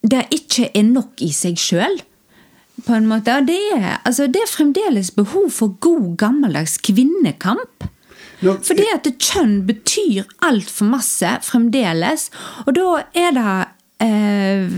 [0.06, 1.96] det ikke er nok i seg sjøl.
[2.86, 3.32] På en måte.
[3.34, 7.88] Og det er, altså, det er fremdeles behov for god, gammeldags kvinnekamp.
[8.44, 12.28] Nå, Fordi at kjønn betyr altfor masse fremdeles.
[12.66, 13.54] Og da er det
[14.04, 14.76] eh,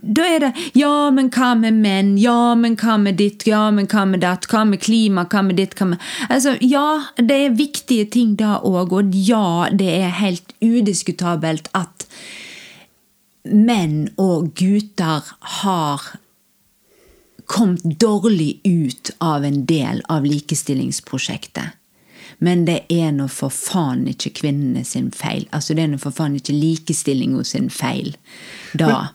[0.00, 2.16] Da er det Ja, men hva med menn?
[2.18, 3.46] Ja, men hva med ditt?
[3.46, 4.48] Ja, men hva med datt?
[4.50, 5.26] Hva med klima?
[5.30, 5.76] Hva med ditt?
[5.78, 10.56] Hva med Altså, ja, det er viktige ting da òg, og ja, det er helt
[10.60, 12.08] udiskutabelt at
[13.46, 15.30] menn og gutter
[15.62, 16.02] har
[17.50, 21.79] kommet dårlig ut av en del av likestillingsprosjektet.
[22.40, 25.46] Men det er nå for faen ikke kvinnene sin feil.
[25.52, 28.14] Altså Det er nå for faen ikke likestillinga sin feil.
[28.80, 29.10] Da.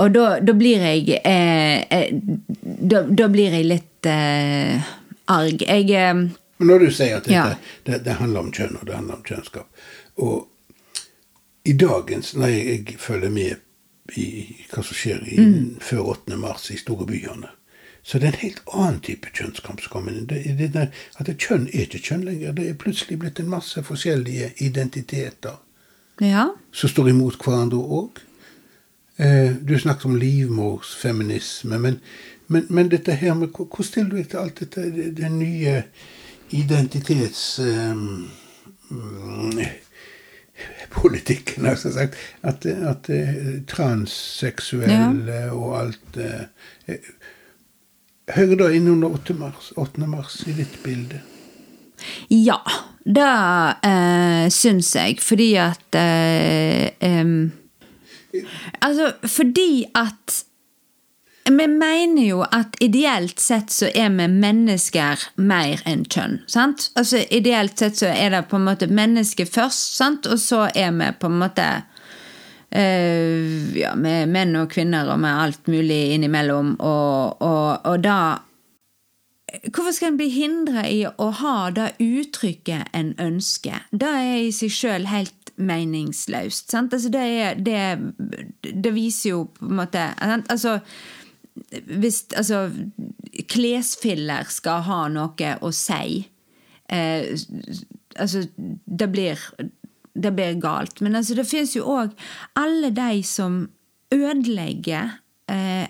[0.00, 2.12] Og da, da blir jeg eh, eh,
[2.92, 4.92] da, da blir jeg litt eh,
[5.32, 5.64] arg.
[5.66, 6.22] Jeg eh,
[6.60, 7.56] når du sier at dette, Ja.
[7.88, 10.48] det, det handler om kjønn, og det handler om kjønnskap Og
[11.64, 14.26] i dagens Når jeg, jeg følger med i
[14.72, 15.36] hva som skjer i,
[15.80, 16.36] før 8.
[16.36, 17.46] mars i store byene,
[18.02, 20.24] så det er en helt annen type kjønnskamp som kommer inn.
[21.18, 22.52] At det, kjønn er ikke kjønn lenger.
[22.56, 25.58] Det er plutselig blitt en masse forskjellige identiteter
[26.20, 26.48] Ja.
[26.72, 28.18] som står imot hverandre òg.
[29.20, 32.00] Eh, du snakket om livmorsfeminisme, men,
[32.48, 35.82] men, men dette her med Hvordan stiller du deg til alt dette, det- det nye
[36.50, 37.58] identitets...
[37.58, 38.30] Um,
[40.90, 42.16] politikken, har jeg sagt.
[42.42, 46.96] At, at transseksuelle transseksuelle og alt eh,
[48.34, 49.34] Hører da innunder 8.
[49.34, 50.06] Mars, 8.
[50.06, 51.20] mars i ditt bilde?
[52.32, 52.60] Ja,
[53.04, 53.32] det
[53.86, 57.32] eh, syns jeg, fordi at eh, eh,
[58.80, 60.44] Altså, fordi at
[61.50, 66.38] vi mener jo at ideelt sett så er vi mennesker mer enn kjønn.
[66.46, 66.90] sant?
[66.94, 70.26] Altså Ideelt sett så er det på en måte mennesket først, sant?
[70.30, 71.66] og så er vi på en måte
[72.70, 78.20] eh, ja, med menn og kvinner og med alt mulig innimellom, og, og, og da
[79.50, 83.88] Hvorfor skal en bli hindra i å ha det uttrykket en ønsker?
[83.90, 86.70] Det er i seg sjøl helt meningsløst.
[86.78, 87.80] Altså det, er, det,
[88.62, 90.78] det viser jo på en måte Altså
[91.70, 92.70] hvis altså,
[93.50, 96.22] klesfiller skal ha noe å si
[96.90, 97.32] eh,
[98.20, 99.38] Altså, det blir,
[100.14, 101.00] det blir galt.
[101.00, 102.14] Men altså, det fins jo òg
[102.58, 103.62] alle de som
[104.14, 105.18] ødelegger
[105.50, 105.86] eh,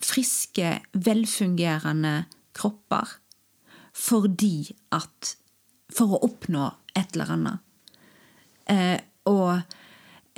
[0.00, 2.24] friske, velfungerende
[2.56, 3.18] kropper
[4.00, 5.36] fordi at
[5.90, 7.62] For å oppnå et eller annet.
[8.70, 9.56] Eh, og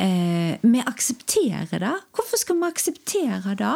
[0.00, 1.92] eh, vi aksepterer det.
[2.16, 3.74] Hvorfor skal vi akseptere det?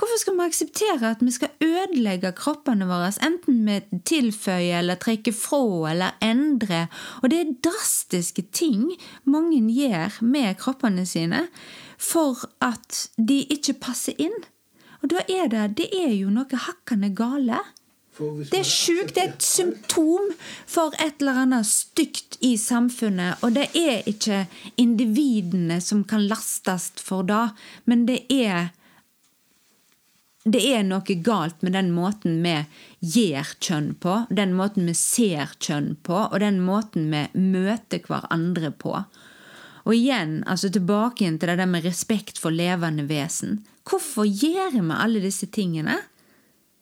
[0.00, 5.34] Hvorfor skal vi akseptere at vi skal ødelegge kroppene våre, enten med tilføye eller trekke
[5.36, 6.86] fra eller endre?
[7.20, 8.86] Og det er drastiske ting
[9.28, 11.42] mange gjør med kroppene sine
[12.00, 14.40] for at de ikke passer inn.
[15.02, 17.60] Og da er det, det er jo noe hakkende gale.
[18.16, 19.14] Det er sjukt.
[19.16, 20.32] Det er et symptom
[20.64, 23.44] for et eller annet stygt i samfunnet.
[23.44, 24.46] Og det er ikke
[24.80, 27.50] individene som kan lastes for det,
[27.84, 28.72] men det er
[30.44, 32.54] det er noe galt med den måten vi
[33.00, 38.72] gjør kjønn på, den måten vi ser kjønn på, og den måten vi møter hverandre
[38.72, 38.94] på.
[39.84, 43.60] Og igjen, altså tilbake igjen til det der med respekt for levende vesen.
[43.84, 45.98] Hvorfor gjør vi alle disse tingene?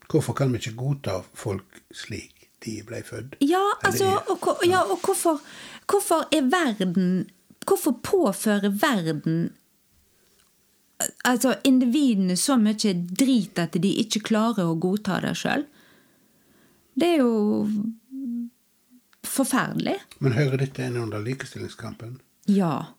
[0.08, 3.38] Hvorfor kan vi ikke godta folk slik de ble født?
[3.42, 5.42] Ja, altså, og, ja, og hvorfor,
[5.90, 7.26] hvorfor er verden
[7.68, 9.50] Hvorfor påfører verden
[11.24, 15.66] altså, individene så mye drit at de ikke klarer å godta det sjøl.
[16.98, 17.68] Det er jo
[19.26, 19.98] forferdelig.
[20.18, 22.18] Men hører dette inn under likestillingskampen?
[22.50, 22.94] Ja.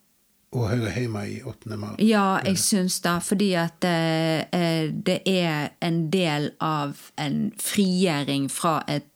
[0.55, 1.75] Og hører hjemme i 8.
[1.77, 1.99] mars?
[2.01, 3.15] Ja, jeg syns det.
[3.25, 9.07] Fordi at eh, det er en del av en frigjøring fra et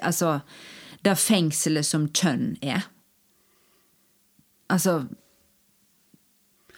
[0.00, 0.38] Altså
[1.02, 2.84] det fengselet som kjønn er.
[4.70, 5.08] Altså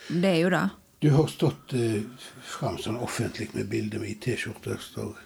[0.08, 0.62] Det er jo det.
[1.03, 2.03] Du har stått eh,
[2.46, 5.16] fram sånn offentlig med bilde med i T-skjorte der står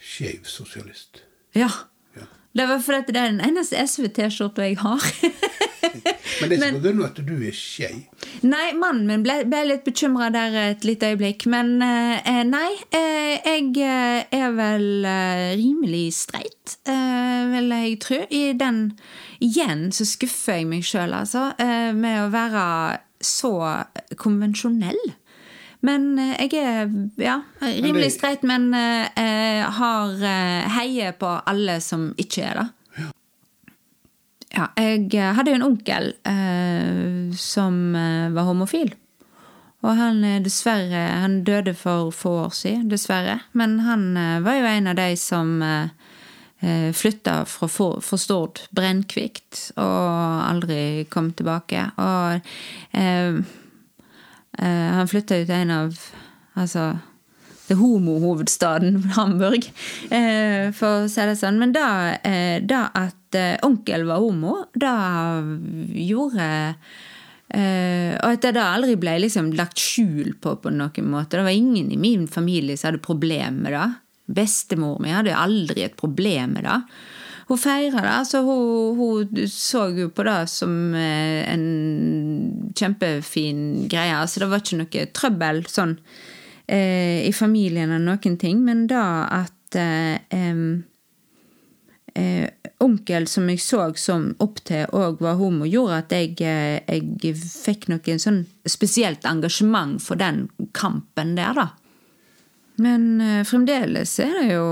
[0.00, 1.20] 'skeiv sosialist'.
[1.52, 1.68] Ja.
[2.16, 2.24] ja.
[2.56, 5.04] Det var fordi det er den eneste SV-T-skjorta jeg har.
[6.40, 7.06] Men det er ikke pga.
[7.08, 8.24] at du er skeiv?
[8.46, 11.46] Nei, mannen min ble, ble litt bekymra der et lite øyeblikk.
[11.50, 18.22] Men eh, nei, eh, jeg eh, er vel eh, rimelig streit, eh, vil jeg tro.
[18.30, 18.84] I den
[19.38, 21.52] Igjen så skuffer jeg meg sjøl, altså,
[21.94, 22.62] med å være
[23.22, 23.52] så
[24.18, 24.98] konvensjonell.
[25.80, 26.90] Men eh, jeg er
[27.22, 32.66] ja, rimelig streit, men eh, har eh, heier på alle som ikke er det.
[34.54, 37.92] Ja, jeg hadde jo en onkel eh, som
[38.34, 38.94] var homofil.
[39.84, 43.38] Og han dessverre Han døde for få år siden, dessverre.
[43.52, 44.08] Men han
[44.42, 51.30] var jo en av de som eh, flytta fra, fra Stord brennkvikt og aldri kom
[51.36, 51.84] tilbake.
[52.00, 52.50] Og
[52.98, 53.38] eh,
[54.58, 55.98] Eh, han flytta jo til en av
[56.58, 56.88] altså,
[57.68, 59.68] det homohovedstaden Hamburg,
[60.10, 61.60] eh, for å si det sånn.
[61.60, 61.88] Men da,
[62.24, 65.42] eh, da at onkel var homo, da
[65.92, 66.48] gjorde
[67.48, 71.38] og at det da aldri ble liksom lagt skjul på på noen måte.
[71.38, 73.86] Det var ingen i min familie som hadde problem med det.
[74.36, 76.82] Bestemor mi hadde aldri et problem med det
[77.48, 78.12] hun feira det.
[78.12, 84.16] Altså, hun, hun, så jo på det som eh, en kjempefin greie.
[84.16, 85.96] Altså, det var ikke noe trøbbel sånn
[86.68, 88.62] eh, i familien eller noen ting.
[88.64, 90.20] Men da at eh,
[92.14, 92.46] eh,
[92.84, 97.36] onkel som jeg så som opp til òg var homo, gjorde at jeg, eh, jeg
[97.36, 101.68] fikk noe sånn spesielt engasjement for den kampen der, da.
[102.78, 104.66] Men uh, fremdeles er det jo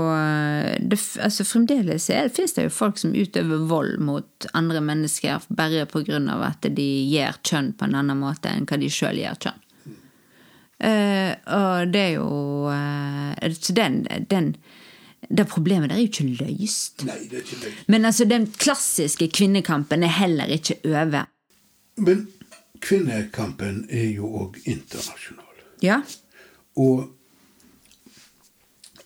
[0.79, 6.21] det, altså Fremdeles finnes det jo folk som utøver vold mot andre mennesker bare pga.
[6.47, 9.66] at de gjør kjønn på en annen måte enn hva de sjøl gjør kjønn.
[10.77, 12.27] Uh, og det er jo
[13.57, 14.51] Så den, den
[15.29, 17.03] det problemet der er jo ikke løst.
[17.05, 17.87] Nei, det er ikke løst.
[17.87, 21.25] Men altså, den klassiske kvinnekampen er heller ikke over.
[21.97, 22.27] Men
[22.81, 25.63] kvinnekampen er jo òg internasjonal.
[25.81, 26.01] Ja.
[26.77, 27.07] Og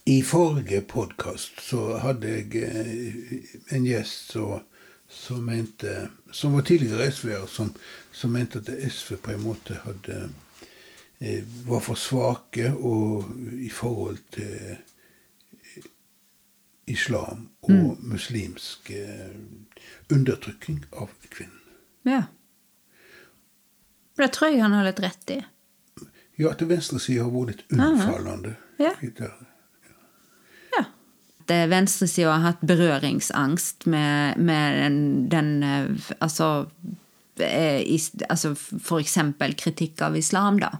[0.06, 4.64] i forrige podkast så hadde jeg eh, en gjest som,
[5.08, 7.74] som mente Som var tidligere SV-er, som,
[8.12, 10.30] som mente at SV på en måte hadde eh,
[11.68, 12.72] var for svake
[13.62, 15.84] i forhold til eh,
[16.90, 19.36] islam og muslimsk eh,
[20.12, 21.60] undertrykking av kvinnen.
[22.04, 22.24] ja.
[24.18, 25.38] Det tror jeg han har litt rett i.
[26.38, 28.52] Ja, at venstresida har vært litt unnfallende.
[28.78, 28.92] Ja.
[29.02, 29.30] i det.
[30.76, 30.84] Ja.
[31.50, 35.00] Det Venstresida har hatt berøringsangst med, med den,
[35.30, 36.68] den eh, Altså,
[37.40, 37.82] eh,
[38.30, 40.76] altså for eksempel kritikk av islam, da.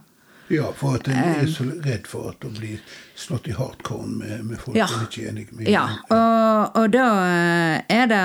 [0.48, 2.74] Ja, for at en er så redd for at å bli
[3.16, 4.88] slått i hardcore med, med folk Ja.
[4.90, 5.68] en ikke er enig med.
[5.70, 8.22] Ja, og, og da eh, er det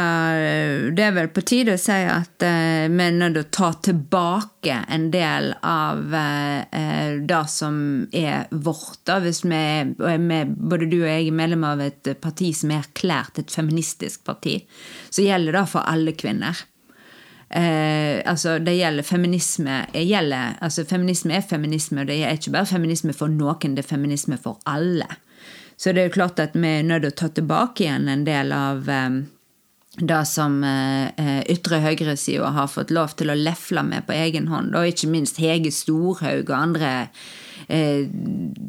[0.98, 3.70] Det er vel på tide å si at eh, vi er nødt til å ta
[3.90, 7.78] tilbake en del av eh, eh, det som
[8.12, 9.04] er vårt.
[9.08, 9.62] da, Hvis vi,
[10.18, 14.26] med, både du og jeg er medlem av et parti som er erklært et feministisk
[14.28, 14.60] parti,
[15.10, 16.66] så gjelder det for alle kvinner.
[17.50, 22.68] Eh, altså det gjelder feminisme gjelder, altså Feminisme er feminisme, og det er ikke bare
[22.68, 25.08] feminisme for noen, det er feminisme for alle.
[25.78, 28.26] Så det er jo klart at vi er nødt til å ta tilbake igjen en
[28.28, 29.22] del av eh,
[29.98, 34.50] det som eh, eh, ytre høyresida har fått lov til å lefle med på egen
[34.52, 36.92] hånd, og ikke minst Hege Storhaug og andre
[37.66, 38.06] eh,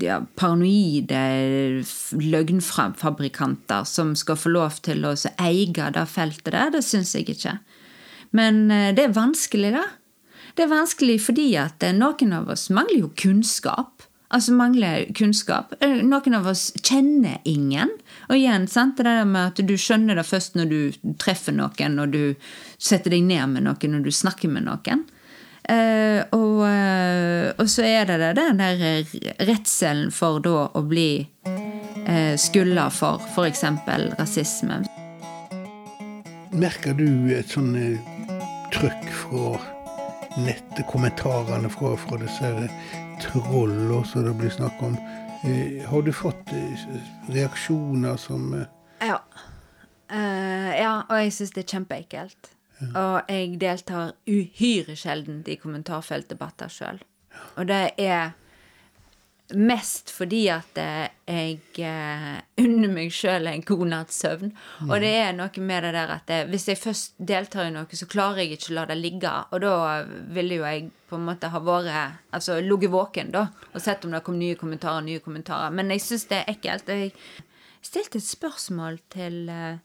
[0.00, 1.82] ja, paranoide
[2.16, 6.72] løgnfabrikanter som skal få lov til å eie det feltet der.
[6.72, 7.58] Det syns jeg ikke.
[8.36, 9.84] Men eh, det er vanskelig, da.
[10.58, 13.98] Det er vanskelig fordi at eh, noen av oss mangler jo kunnskap.
[14.28, 15.72] Altså mangler kunnskap.
[15.80, 17.88] Eh, Noen av oss kjenner ingen.
[18.28, 21.96] Og igjen, sant, det der med at du skjønner det først når du treffer noen,
[21.96, 25.06] når du setter deg ned med noen, når du snakker med noen.
[25.68, 31.26] Uh, og, uh, og så er det det, den der redselen for da å bli
[31.44, 33.66] uh, skylda for f.eks.
[34.16, 34.80] rasisme.
[36.56, 37.74] Merker du et sånn
[38.74, 39.58] trøkk fra
[40.38, 42.68] nettet, kommentarene fra, fra disse
[43.22, 44.98] trollene som det blir snakk om?
[45.44, 46.86] Eh, har du fått eh,
[47.32, 48.66] reaksjoner som eh,
[49.08, 49.20] Ja.
[50.08, 52.54] Uh, ja, og jeg syns det er kjempeekkelt.
[52.78, 57.00] Og jeg deltar uhyre sjelden i kommentarfeltdebatter sjøl.
[57.58, 58.30] Og det er
[59.56, 64.52] mest fordi at eh, jeg eh, unner meg sjøl en god natts søvn.
[64.88, 67.88] Og det er noe med det der at det, hvis jeg først deltar i noe,
[67.88, 69.32] så klarer jeg ikke å la det ligge.
[69.52, 69.74] Og da
[70.36, 74.12] ville jo jeg på en måte ha vært Altså ligget våken, da, og sett om
[74.12, 75.72] det kom nye kommentarer, nye kommentarer.
[75.74, 76.92] Men jeg syns det er ekkelt.
[76.92, 77.12] Jeg
[77.84, 79.80] stilte et spørsmål til eh,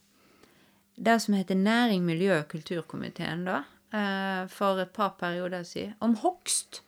[0.96, 3.62] det som heter Næring, miljø og kulturkomiteen, da,
[3.96, 6.82] eh, for et par perioder siden, om hogst.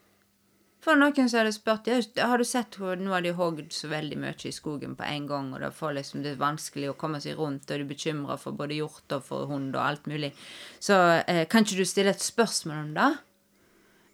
[0.87, 1.99] For noen som hadde spurt ja,
[2.31, 5.25] har du sett hvor nå har de hogd så veldig mye i skogen på en
[5.27, 8.37] gang, og det, får liksom, det vanskelig å komme seg rundt, og du er bekymra
[8.39, 10.31] for både hjort og for hund og alt mulig.
[10.79, 13.09] Så eh, kan ikke du stille et spørsmål om det?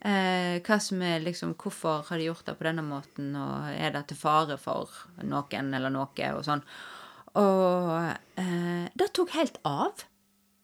[0.08, 3.92] Eh, hva som er liksom, Hvorfor har de gjort det på denne måten, og er
[3.92, 6.64] det til fare for noen eller noe, og sånn.
[7.36, 7.92] Og
[8.40, 10.06] eh, det tok helt av,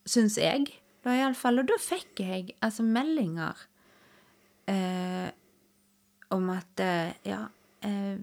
[0.09, 0.71] syns jeg,
[1.05, 1.61] da iallfall.
[1.61, 3.61] Og da fikk jeg altså meldinger
[4.73, 5.29] eh,
[6.35, 7.47] om at eh, ja
[7.81, 8.19] eh,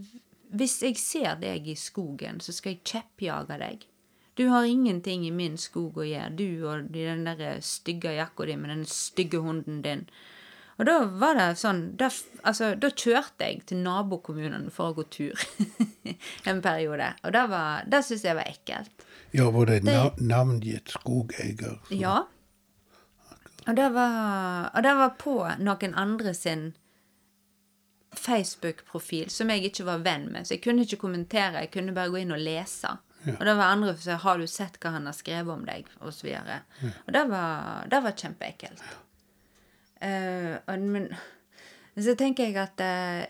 [0.56, 3.82] Hvis jeg ser deg i skogen, så skal jeg kjeppjage deg.
[4.38, 8.56] Du har ingenting i min skog å gjøre, du og den der stygge jakka di
[8.60, 10.06] med den stygge hunden din.
[10.78, 12.10] Og da var det sånn Da,
[12.44, 15.40] altså, da kjørte jeg til nabokommunen for å gå tur
[16.52, 17.14] en periode.
[17.24, 19.06] Og det, var- det syns jeg var ekkelt.
[19.36, 21.80] Ja, var det, Det- na navngitt skogeier?
[21.90, 22.26] Ja.
[23.68, 26.74] Og det var, og det var på noen andre sin
[28.20, 30.46] Facebook-profil som jeg ikke var venn med.
[30.48, 32.98] Så jeg kunne ikke kommentere, jeg kunne bare gå inn og lese.
[33.26, 35.88] Og da var andre som sa 'Har du sett hva han har skrevet om deg?'
[36.02, 36.60] og så videre.
[37.08, 38.82] Og det var, det var kjempeekkelt.
[40.02, 41.10] Eh, og- men
[41.98, 43.26] så tenker jeg at eh,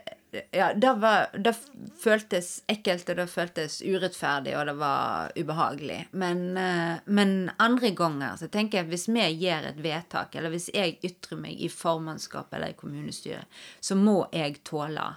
[0.51, 1.53] ja, det, var, det
[2.01, 5.99] føltes ekkelt, og det føltes urettferdig, og det var ubehagelig.
[6.11, 10.53] Men, eh, men andre ganger så tenker jeg at hvis vi gjør et vedtak, eller
[10.53, 15.13] hvis jeg ytrer meg i formannskap eller i kommunestyret, så må jeg tåle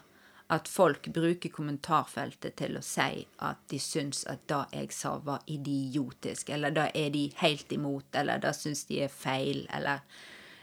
[0.48, 5.44] at folk bruker kommentarfeltet til å si at de syns at det jeg sa, var
[5.46, 10.00] idiotisk, eller det er de helt imot, eller det syns de er feil, eller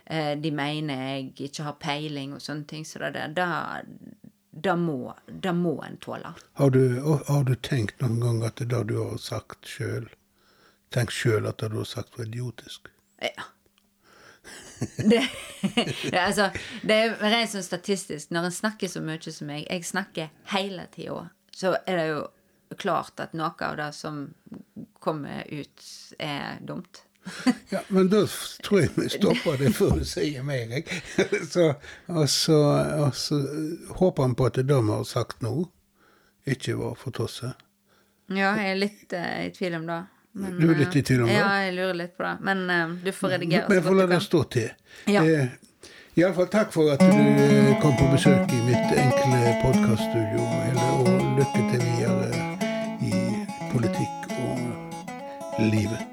[0.05, 2.85] eh, de mener jeg ikke har peiling og sånne ting.
[2.87, 3.45] Så det, det,
[4.55, 6.31] det må, det må en tåle.
[6.53, 10.07] Har du, har du tenkt noen gang at det du har sagt sjøl
[10.93, 12.87] Tenk sjøl at det du har sagt, var idiotisk?
[13.19, 13.49] Ja.
[14.97, 15.21] Det,
[16.11, 16.45] det, altså,
[16.87, 18.29] det er rent sånn statistisk.
[18.31, 22.21] Når en snakker så mye som meg, jeg snakker hele tida, så er det jo
[22.79, 24.21] klart at noe av det som
[25.03, 25.89] kommer ut,
[26.19, 27.01] er dumt.
[27.73, 28.23] Ja, men da
[28.63, 30.85] tror jeg vi stopper det før du sier mer, jeg.
[31.53, 31.71] Så,
[32.07, 32.57] og, så,
[33.05, 33.39] og så
[33.97, 35.69] håper han på at det vi har sagt nå,
[36.45, 37.55] ikke var for tosse.
[38.29, 40.01] Ja, jeg er litt uh, i tvil om det.
[40.35, 41.35] Men, Du er litt i tvil om det?
[41.37, 42.33] Ja, jeg lurer litt på det.
[42.45, 44.73] Men uh, du får redigere Men jeg får la det stå til.
[45.09, 45.23] Ja.
[45.25, 45.53] Eh,
[46.15, 50.47] Iallfall takk for at du eh, kom på besøk i mitt enkle podkaststudio.
[50.95, 51.09] Og
[51.39, 52.29] lykke til videre
[53.03, 53.13] i
[53.73, 56.04] politikk og livet.